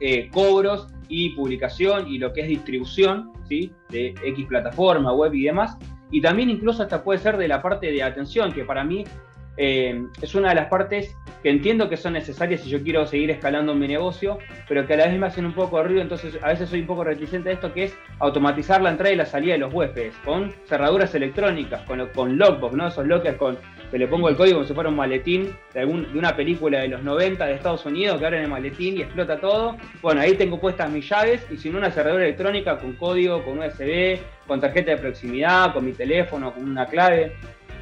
[0.00, 3.72] eh, cobros y publicación y lo que es distribución, ¿sí?
[3.90, 5.76] de X plataforma, web y demás.
[6.10, 9.04] Y también incluso hasta puede ser de la parte de atención, que para mí
[9.56, 13.30] eh, es una de las partes que entiendo que son necesarias si yo quiero seguir
[13.30, 14.38] escalando mi negocio,
[14.68, 16.80] pero que a la vez me hacen un poco de ruido, entonces a veces soy
[16.80, 19.74] un poco reticente de esto, que es automatizar la entrada y la salida de los
[19.74, 22.86] huéspedes con cerraduras electrónicas, con, con lockbox, ¿no?
[22.86, 23.58] Esos lockers con
[23.92, 26.80] que le pongo el código como si fuera un maletín de, algún, de una película
[26.80, 29.76] de los 90 de Estados Unidos que abren el maletín y explota todo.
[30.00, 33.58] Bueno, ahí tengo puestas mis llaves y si no una cerradura electrónica con código, con
[33.58, 37.36] USB, con tarjeta de proximidad, con mi teléfono, con una clave.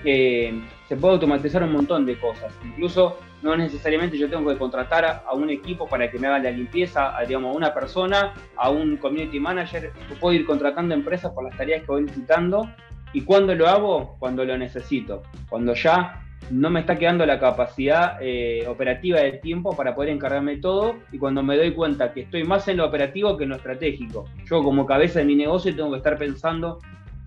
[0.05, 2.53] Eh, se puede automatizar un montón de cosas.
[2.65, 6.51] Incluso no necesariamente yo tengo que contratar a, un equipo para que me haga la
[6.51, 9.93] limpieza, a, digamos, una persona, a un community manager.
[10.09, 12.69] Yo puedo ir contratando empresas por las tareas que voy necesitando.
[13.13, 14.17] ¿Y cuando lo hago?
[14.19, 15.23] Cuando lo necesito.
[15.49, 20.57] Cuando ya no me está quedando la capacidad eh, operativa de tiempo para poder encargarme
[20.57, 23.57] todo y cuando me doy cuenta que estoy más en lo operativo que en lo
[23.57, 24.25] estratégico.
[24.47, 26.79] Yo como cabeza de mi negocio tengo que estar pensando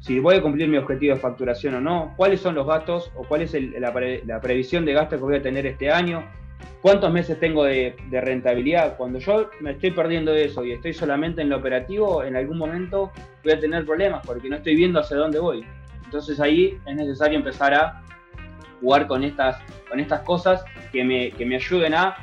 [0.04, 3.24] si voy a cumplir mi objetivo de facturación o no, cuáles son los gastos o
[3.24, 6.26] cuál es la, previsión de gastos que voy a tener este año,
[6.82, 8.98] cuántos meses tengo de, rentabilidad.
[8.98, 13.14] Cuando yo me estoy perdiendo eso y estoy solamente en lo operativo, en algún momento
[13.46, 15.64] voy a tener problemas porque no estoy viendo hacia dónde voy.
[16.04, 18.04] Entonces ahí es necesario empezar a
[18.82, 19.58] jugar con estas,
[19.90, 22.18] con estas cosas que me, que me ayuden a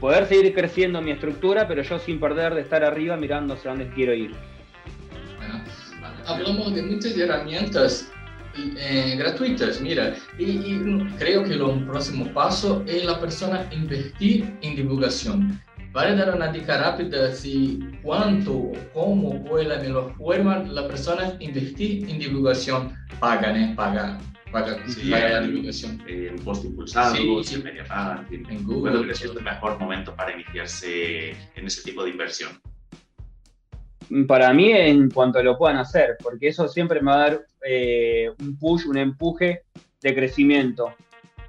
[0.00, 3.90] poder seguir creciendo mi estructura, pero yo sin perder de estar arriba mirando hacia dónde
[3.90, 4.34] quiero ir
[6.28, 8.10] hablamos de muchas herramientas
[8.56, 10.78] eh, gratuitas, mira, y,
[11.18, 15.60] creo que el próximo paso es la persona invertir en divulgación.
[15.92, 22.08] Para dar una dica rápida si cuánto, cómo fue la mejor forma la persona invertir
[22.10, 23.74] en divulgación paga, ¿no?
[23.74, 24.18] Paga,
[24.52, 26.02] paga, sí, paga la divulgación.
[26.06, 28.92] En post impulsado, sí, en media paga, en, en Google.
[28.92, 32.60] Creo que es el mejor momento para iniciarse en ese tipo de inversión
[34.26, 38.30] para mí en cuanto lo puedan hacer, porque eso siempre me va a dar eh,
[38.40, 39.62] un push, un empuje
[40.00, 40.94] de crecimiento.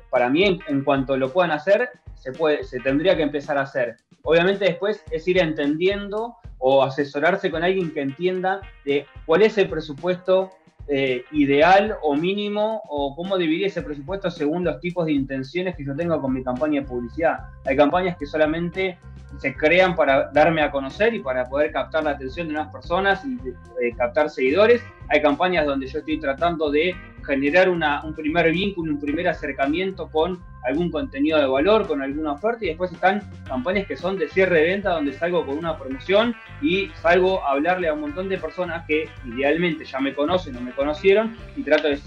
[0.09, 3.97] Para mí en, cuanto lo puedan hacer, se, puede, se tendría que empezar a hacer.
[4.23, 9.69] Obviamente después es ir entendiendo o asesorarse con alguien que entienda de cuál es el
[9.69, 10.51] presupuesto
[10.91, 15.85] eh, ideal o mínimo o cómo dividir ese presupuesto según los tipos de intenciones que
[15.85, 17.41] yo tengo con mi campaña de publicidad.
[17.65, 18.97] Hay campañas que solamente
[19.37, 23.23] se crean para darme a conocer y para poder captar la atención de unas personas
[23.23, 24.81] y eh, captar seguidores.
[25.09, 26.95] Hay campañas donde yo estoy tratando de
[27.29, 32.65] generar un primer vínculo, un primer acercamiento con algún contenido de valor, con alguna oferta,
[32.65, 36.35] y después están campañas que son de cierre de venta, donde salgo con una promoción
[36.61, 40.61] y salgo a hablarle a un montón de personas que idealmente ya me conocen o
[40.61, 41.97] me conocieron y trato de,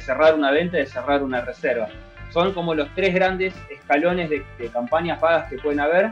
[0.00, 1.88] cerrar una venta, de cerrar una reserva.
[2.30, 6.10] Son como los tres grandes escalones de, campañas pagas que pueden haber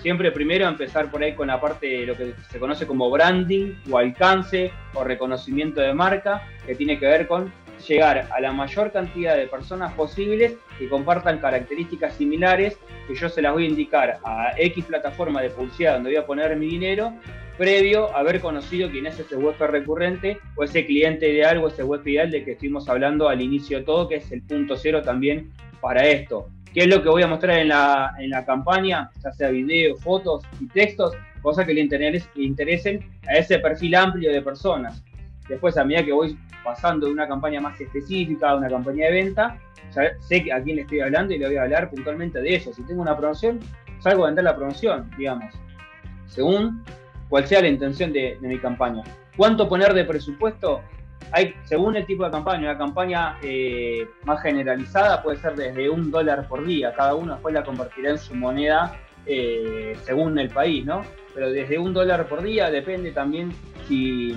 [0.00, 3.74] siempre primero empezar por ahí con la parte de lo que se conoce como branding
[3.90, 7.52] o alcance o reconocimiento de marca, que tiene que ver con
[7.86, 13.42] llegar a la mayor cantidad de personas posibles que compartan características similares, que yo se
[13.42, 17.12] las voy a indicar a X plataforma de publicidad donde voy a poner mi dinero,
[17.58, 21.82] previo a haber conocido quién es ese huésped recurrente o ese cliente ideal o ese
[21.82, 25.02] huésped ideal de que estuvimos hablando al inicio de todo, que es el punto cero
[25.02, 29.10] también para esto qué es lo que voy a mostrar en la, en la campaña,
[29.22, 31.88] ya sea video, fotos y textos, cosas que le,
[32.36, 35.02] interesen a ese perfil amplio de personas.
[35.48, 39.12] Después, a medida que voy pasando de una campaña más específica a una campaña de
[39.12, 39.58] venta,
[39.94, 42.72] ya sé a quién le estoy hablando y le voy a hablar puntualmente de eso.
[42.72, 43.60] Si tengo una promoción,
[43.98, 45.52] salgo a vender la promoción, digamos,
[46.26, 46.82] según
[47.28, 49.02] cuál sea la intención de, de mi campaña.
[49.36, 50.82] ¿Cuánto poner de presupuesto?
[51.30, 56.10] Hay, según el tipo de campaña, una campaña eh, más generalizada puede ser desde un
[56.10, 58.96] dólar por día, cada uno después la convertirá en su moneda
[59.26, 61.02] eh, según el país, ¿no?
[61.34, 63.52] Pero desde un dólar por día depende también
[63.86, 64.34] si,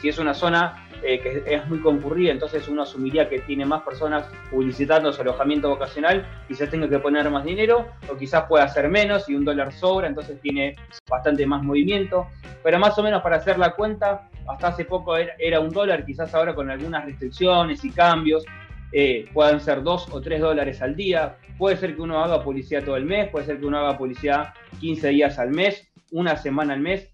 [0.00, 3.82] si es una zona eh, que es muy concurrida, entonces uno asumiría que tiene más
[3.82, 8.90] personas publicitando su alojamiento vocacional, quizás tenga que poner más dinero, o quizás pueda hacer
[8.90, 10.76] menos y un dólar sobra, entonces tiene
[11.08, 12.26] bastante más movimiento.
[12.62, 16.34] Pero más o menos para hacer la cuenta, hasta hace poco era, un dólar, quizás
[16.34, 18.44] ahora con algunas restricciones y cambios,
[18.92, 21.36] eh, puedan ser dos o tres dólares al día.
[21.58, 24.54] Puede ser que uno haga publicidad todo el mes, puede ser que uno haga publicidad
[24.80, 27.10] 15 días al mes, una semana al mes.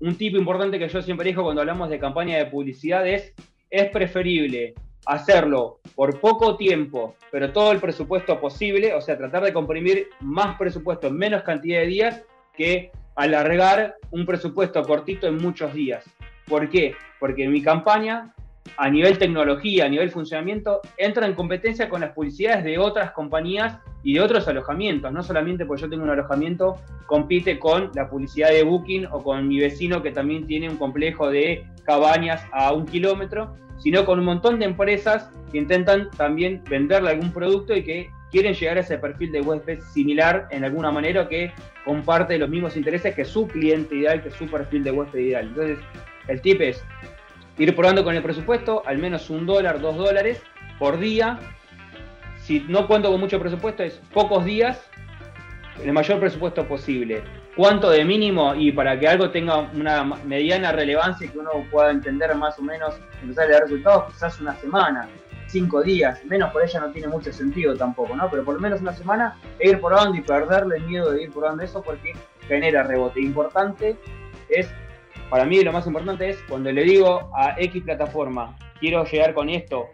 [0.00, 3.34] Un tipo importante que yo siempre digo cuando hablamos de campaña de publicidad es,
[3.68, 4.74] es preferible
[5.06, 10.56] hacerlo por poco tiempo, pero todo el presupuesto posible, o sea, tratar de comprimir más
[10.56, 12.22] presupuesto en menos cantidad de días
[12.54, 16.04] que alargar un presupuesto cortito en muchos días.
[16.50, 16.96] ¿Por qué?
[17.20, 18.34] Porque mi campaña,
[18.76, 23.78] a nivel tecnología, a nivel funcionamiento, entra en competencia con las publicidades de otras compañías
[24.02, 25.12] y de otros alojamientos.
[25.12, 26.76] No solamente porque yo tengo un alojamiento,
[27.06, 31.30] compite con la publicidad de Booking o con mi vecino que también tiene un complejo
[31.30, 37.10] de cabañas a un kilómetro, sino con un montón de empresas que intentan también venderle
[37.10, 41.28] algún producto y que quieren llegar a ese perfil de huésped similar en alguna manera
[41.28, 41.52] que
[41.84, 45.46] comparte los mismos intereses que su cliente ideal, que su perfil de huésped ideal.
[45.48, 45.78] Entonces,
[46.30, 46.82] el tip es
[47.58, 50.40] ir probando con el presupuesto, al menos un dólar, dos dólares
[50.78, 51.38] por día.
[52.38, 54.80] Si no cuento con mucho presupuesto, es pocos días,
[55.82, 57.22] el mayor presupuesto posible.
[57.56, 58.54] ¿Cuánto de mínimo?
[58.54, 62.62] Y para que algo tenga una mediana relevancia y que uno pueda entender más o
[62.62, 65.08] menos, empezar a dar resultados, quizás una semana,
[65.48, 68.30] cinco días, menos por ella no tiene mucho sentido tampoco, ¿no?
[68.30, 71.32] Pero por lo menos una semana e ir probando y perderle el miedo de ir
[71.32, 72.12] probando eso porque
[72.46, 73.20] genera rebote.
[73.20, 73.96] Importante
[74.48, 74.72] es
[75.30, 79.48] para mí lo más importante es cuando le digo a X plataforma, quiero llegar con
[79.48, 79.86] esto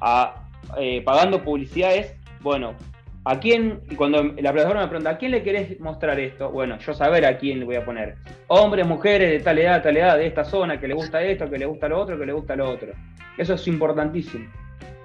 [0.00, 0.46] a
[0.78, 2.74] eh, pagando publicidades, bueno,
[3.24, 3.80] ¿a quién?
[3.96, 6.50] Cuando la plataforma me pregunta, ¿a quién le querés mostrar esto?
[6.50, 8.16] Bueno, yo saber a quién le voy a poner.
[8.46, 11.58] Hombres, mujeres de tal edad, tal edad, de esta zona, que le gusta esto, que
[11.58, 12.92] le gusta lo otro, que le gusta lo otro.
[13.36, 14.48] Eso es importantísimo.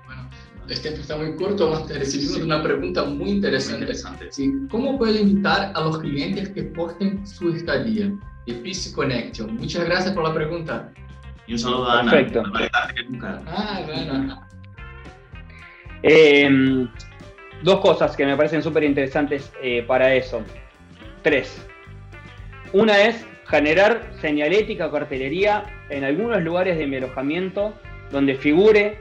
[0.06, 0.30] Bueno,
[0.70, 3.82] el tiempo está muy corto, recibimos una pregunta muy interesante.
[3.82, 4.28] interesante.
[4.32, 4.54] Sí.
[4.70, 8.12] ¿Cómo puedo invitar a los clientes que posten su estadía?
[8.48, 9.56] De Connection.
[9.56, 10.92] Muchas gracias por la pregunta.
[11.46, 12.12] Y un saludo a Ana.
[12.12, 12.44] Perfecto.
[13.48, 14.48] Ah, bueno.
[16.04, 16.88] Em,
[17.64, 20.44] dos cosas que me parecen súper interesantes eh, para eso.
[21.22, 21.66] Tres.
[22.74, 27.74] Una es generar señalética o cartelería en algunos lugares de mi alojamiento
[28.12, 29.00] donde figure,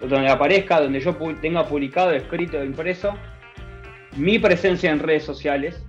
[0.00, 3.14] donde aparezca, donde yo tenga publicado, escrito, impreso,
[4.16, 5.84] mi presencia en redes sociales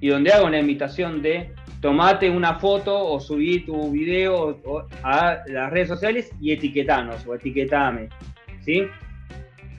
[0.00, 4.62] y donde hago una invitación de tomate una foto o subí tu video
[5.02, 8.08] a las redes sociales y etiquetanos o etiquetame.
[8.64, 8.86] ¿sí?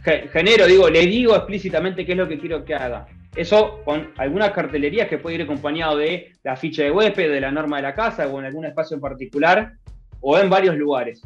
[0.03, 3.07] Genero, digo, le digo explícitamente qué es lo que quiero que haga.
[3.33, 7.51] Eso con algunas cartelerías que puede ir acompañado de la ficha de huésped, de la
[7.51, 9.71] norma de la casa o en algún espacio en particular
[10.19, 11.21] o en varios lugares.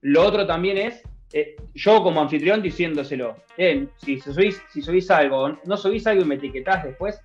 [0.00, 1.00] Lo otro también es
[1.32, 3.36] eh, yo como anfitrión diciéndoselo.
[3.56, 7.20] Eh, si, subís, si subís algo, no subís algo y me etiquetás después,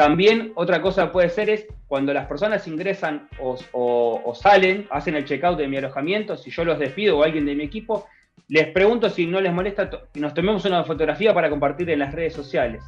[0.00, 5.58] también otra cosa puede ser es cuando las personas ingresan o, salen, hacen el checkout
[5.58, 8.06] de mi alojamiento, si yo los despido o alguien de mi equipo,
[8.48, 12.14] les pregunto si no les molesta que nos tomemos una fotografía para compartir en las
[12.14, 12.82] redes sociales.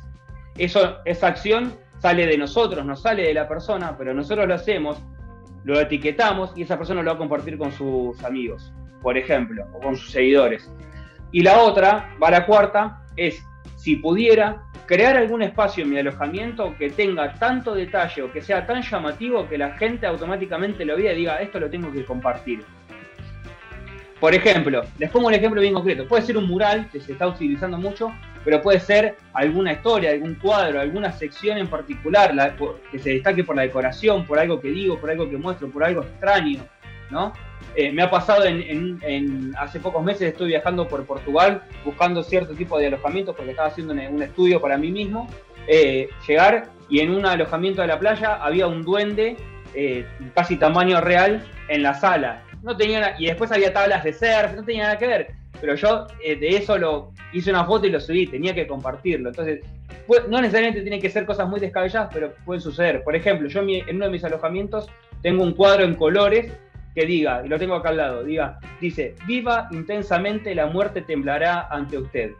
[0.57, 4.97] Esa acción sale de nosotros, no sale de la persona, pero nosotros lo hacemos,
[5.65, 8.73] lo etiquetamos y esa persona lo va a compartir con sus amigos.
[9.03, 10.73] por ejemplo, o con sus seguidores.
[11.31, 13.45] Y la otra, va a la cuarta, es
[13.77, 18.67] si pudiera crear algún espacio en mi alojamiento que tenga tanto detalle o que sea
[18.67, 22.65] tan llamativo que la gente automáticamente lo vea y diga, esto lo tengo que compartir.
[24.21, 26.07] Por ejemplo, les pongo un ejemplo bien concreto.
[26.07, 28.13] Puede ser un mural que se está utilizando mucho,
[28.45, 32.33] pero puede ser alguna historia, algún cuadro, alguna sección en particular
[32.91, 35.83] que se destaque por la decoración, por algo que digo, por algo que muestro, por
[35.83, 36.61] algo extraño,
[37.11, 37.33] ¿no?
[37.75, 42.79] Eh, me ha pasado en, hace pocos meses estoy viajando por Portugal buscando cierto tipo
[42.79, 45.29] de alojamiento porque estaba haciendo un, estudio para mí mismo.
[45.67, 49.37] Eh, llegar y en un alojamiento de la playa había un duende
[49.75, 52.43] eh, casi tamaño real en la sala.
[52.63, 55.29] No tenía y después había tablas de surf, no tenía nada que ver.
[55.61, 59.29] Pero yo de eso lo hice una foto y lo subí, tenía que compartirlo.
[59.29, 59.61] Entonces,
[60.29, 63.05] no necesariamente tienen que ser cosas muy descabelladas, pero pueden suceder.
[63.05, 64.89] Por ejemplo, yo en uno de mis alojamientos
[65.23, 66.53] tengo un cuadro en colores
[66.95, 71.69] que diga, y lo tengo acá al lado, diga, dice, viva intensamente, la muerte temblará
[71.71, 72.33] ante usted.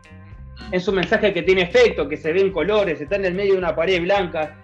[0.71, 3.53] Es un mensaje que tiene efecto, que se ve en colores, está en el medio
[3.53, 4.59] de una pared blanca.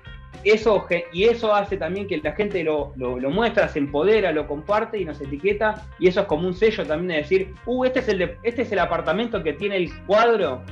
[0.44, 2.92] Eso, y eso hace también que la gente lo,
[3.30, 5.86] muestra, se empodera, lo comparte y nos etiqueta.
[5.98, 8.72] Y eso es como un sello también de decir, uh, este es el, este es
[8.72, 10.62] el apartamento que tiene el cuadro.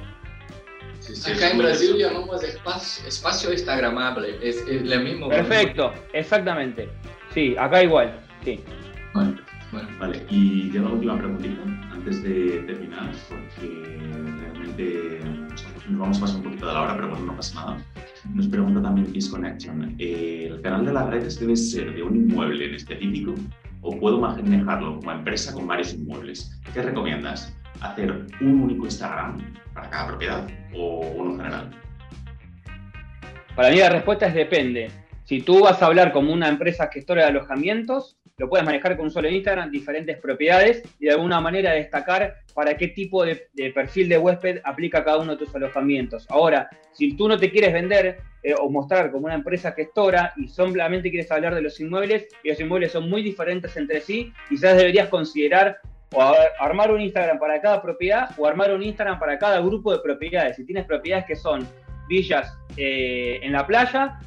[1.35, 5.29] Acá en Brasil llamamos espacio, espacio instagramable, es, es lo mismo.
[5.29, 6.89] Perfecto, exactamente.
[7.33, 8.61] Sí, acá igual, sí.
[9.73, 10.27] Bueno, vale.
[10.29, 13.99] Y ya la última preguntita antes de terminar, porque
[14.41, 15.21] realmente
[15.89, 17.85] nos vamos a pasar un poquito de la hora, pero bueno, no pasa nada.
[18.35, 22.75] Nos pregunta también Disconnection, ¿el canal de las redes debe ser de un inmueble en
[22.75, 23.35] específico
[23.81, 26.61] o puedo manejarlo como empresa con varios inmuebles?
[26.75, 27.57] ¿Qué recomiendas?
[27.81, 29.39] ¿Hacer un único Instagram
[29.73, 31.71] para cada propiedad o uno general?
[33.55, 34.91] Para mí la respuesta es depende.
[35.25, 39.07] Si tú vas a hablar como una empresa gestora de alojamientos, lo puedes manejar con
[39.07, 44.09] un solo Instagram, diferentes propiedades y de alguna manera destacar para qué tipo de, perfil
[44.11, 46.27] de huésped aplica cada uno de tus alojamientos.
[46.31, 50.49] Ahora, si tú no te quieres vender eh, o mostrar como una empresa gestora y
[50.49, 54.77] solamente quieres hablar de los inmuebles, y los inmuebles son muy diferentes entre sí, quizás
[54.77, 55.79] deberías considerar
[56.13, 56.23] o
[56.61, 60.57] armar un Instagram para cada propiedad o armar un Instagram para cada grupo de propiedades.
[60.57, 61.67] Si tienes propiedades que son
[62.07, 64.21] villas eh, en la playa,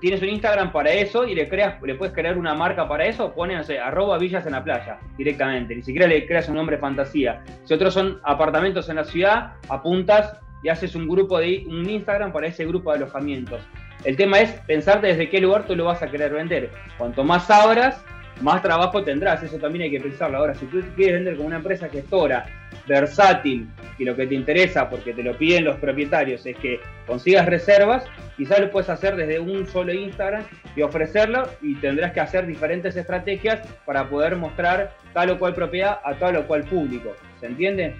[0.00, 3.32] tienes un Instagram para eso y le creas, le puedes crear una marca para eso,
[3.32, 6.78] pone, no sé, arroba villas en la playa directamente, ni siquiera le creas un nombre
[6.78, 7.42] fantasía.
[7.64, 12.32] Si otros son apartamentos en la ciudad, apuntas y haces un grupo de un Instagram
[12.32, 13.60] para ese grupo de alojamientos.
[14.04, 16.70] El tema es pensar desde qué lugar tú lo vas a querer vender.
[16.98, 18.04] Cuanto más abras,
[18.42, 20.38] más trabajo tendrás, eso también hay que pensarlo.
[20.38, 22.46] Ahora, si tú quieres vender como una empresa gestora,
[22.86, 23.68] versátil,
[23.98, 28.04] y lo que te interesa, porque te lo piden los propietarios, es que consigas reservas,
[28.36, 32.96] quizás lo puedes hacer desde un solo Instagram y ofrecerlo, y tendrás que hacer diferentes
[32.96, 37.14] estrategias para poder mostrar tal o cual propiedad a tal o cual público.
[37.40, 37.94] ¿Se entiende?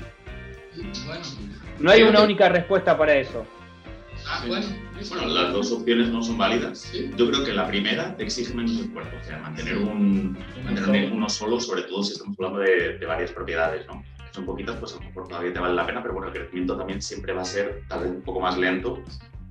[1.78, 3.46] no hay una única respuesta para eso.
[4.26, 4.66] Ah, bueno,
[5.10, 6.92] las dos opciones no son válidas.
[7.16, 11.28] Yo creo que la primera te exige menos esfuerzo, o sea, mantener, un, mantener uno
[11.28, 14.02] solo, sobre todo si estamos hablando de, varias propiedades, ¿no?
[14.32, 16.76] Son poquitas, pues a lo mejor todavía te vale la pena, pero bueno, el crecimiento
[16.76, 19.02] también siempre va a ser tal vez un poco más lento,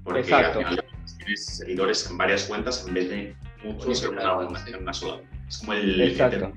[0.04, 0.84] porque al final
[1.18, 5.22] tienes seguidores en varias cuentas en vez de muchos en una, sola.
[5.48, 6.02] Es como el...
[6.02, 6.54] Exacto.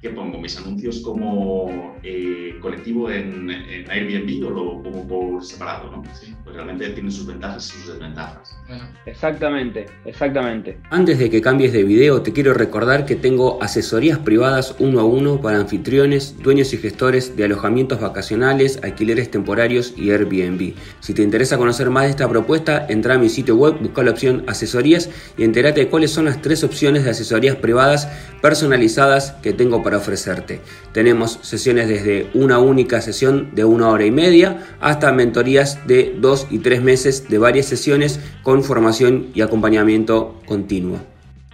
[0.00, 0.38] ¿Qué pongo?
[0.38, 5.90] ¿Mis anuncios como eh, colectivo en, Airbnb o lo pongo por separado?
[5.90, 6.02] ¿no?
[6.18, 6.34] Sí.
[6.42, 8.56] Pues realmente tiene sus ventajas y sus desventajas.
[9.04, 10.78] Exactamente, exactamente.
[10.88, 15.04] Antes de que cambies de video, te quiero recordar que tengo asesorías privadas uno a
[15.04, 20.76] uno para anfitriones, dueños y gestores de alojamientos vacacionales, alquileres temporarios y Airbnb.
[21.00, 24.12] Si te interesa conocer más de esta propuesta, entra a mi sitio web, busca la
[24.12, 28.08] opción asesorías y entérate de cuáles son las tres opciones de asesorías privadas
[28.40, 30.60] personalizadas que tengo para ofrecerte.
[30.92, 36.46] Tenemos sesiones desde una única sesión de una hora y media hasta mentorías de dos
[36.50, 40.98] y tres meses de varias sesiones con formación y acompañamiento continuo.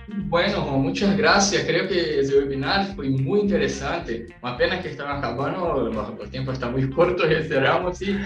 [0.09, 1.65] Bueno, muchas gracias.
[1.65, 4.29] Creo que ese webinar fue muy interesante.
[4.41, 5.91] Una pena que estamos acabando,
[6.23, 8.01] el tiempo está muy corto y cerramos.
[8.03, 8.17] Y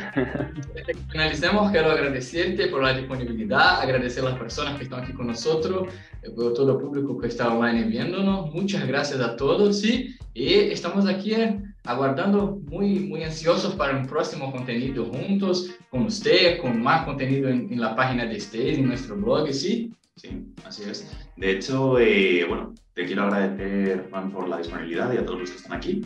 [1.10, 5.88] finalicemos, quiero agradecerte por la disponibilidad, agradecer a las personas que están aquí con nosotros,
[6.22, 8.52] eh, por todo el público que está online viéndonos.
[8.52, 14.06] Muchas gracias a todos y, y estamos aquí eh, aguardando muy, muy ansiosos para un
[14.06, 18.88] próximo contenido juntos con usted, con más contenido en, en la página de Stage, en
[18.88, 19.92] nuestro blog, ¿sí?
[20.16, 21.10] Sí, así es.
[21.36, 25.50] De hecho, eh, bueno, te quiero agradecer, Juan, por la disponibilidad y a todos los
[25.50, 26.02] que están aquí.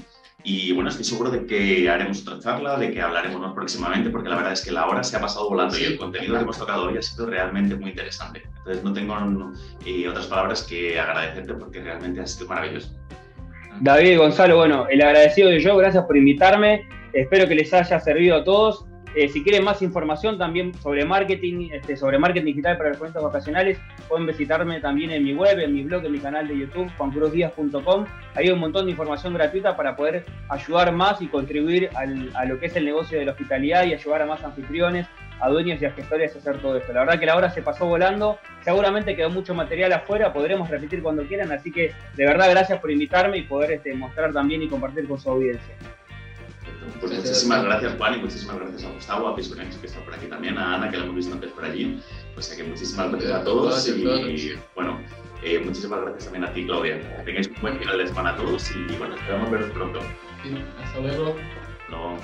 [0.47, 4.29] Y bueno, estoy seguro de que haremos otra charla, de que hablaremos más próximamente, porque
[4.29, 6.59] la verdad es que la hora se ha pasado volando y el contenido que hemos
[6.59, 8.43] tocado hoy ha sido realmente muy interesante.
[8.59, 9.17] Entonces no tengo
[9.87, 12.95] eh, otras palabras que agradecerte porque realmente ha sido maravilloso.
[13.81, 16.87] David Gonzalo, bueno, el agradecido de yo, gracias por invitarme.
[17.13, 18.87] Espero que les haya servido a todos.
[19.17, 23.23] Eh, si quieren más información también sobre marketing, este, sobre marketing digital para los eventos
[23.23, 26.91] vacacionales, pueden visitarme también en mi web, en mi blog, en mi canal de YouTube,
[26.97, 28.07] juancruzdiaz.com.
[28.35, 32.67] Hay un montón de información gratuita para poder ayudar más y contribuir a lo que
[32.67, 35.07] es el negocio de la hospitalidad y ayudar a más anfitriones,
[35.41, 36.93] a dueños y a gestores a hacer todo esto.
[36.93, 41.03] La verdad que la hora se pasó volando, seguramente quedó mucho material afuera, podremos repetir
[41.03, 44.69] cuando quieran, así que de verdad gracias por invitarme y poder este, mostrar también y
[44.69, 45.75] compartir con su audiencia.
[47.01, 50.27] Pues muchísimas gracias Juan y muchísimas gracias a Gustavo, a Pisonex que está por aquí
[50.27, 52.01] también, a Ana que la hemos visto antes por allí.
[52.35, 55.01] Pues que muchísimas gracias a todos y bueno,
[55.43, 56.99] eh, muchísimas gracias también a ti Claudia.
[57.19, 60.01] Que tengáis un buen final de semana a todos y bueno, esperamos veros pronto.
[60.83, 61.37] hasta luego.
[61.91, 62.17] No.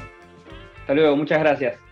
[0.80, 1.89] Hasta luego, muchas gracias.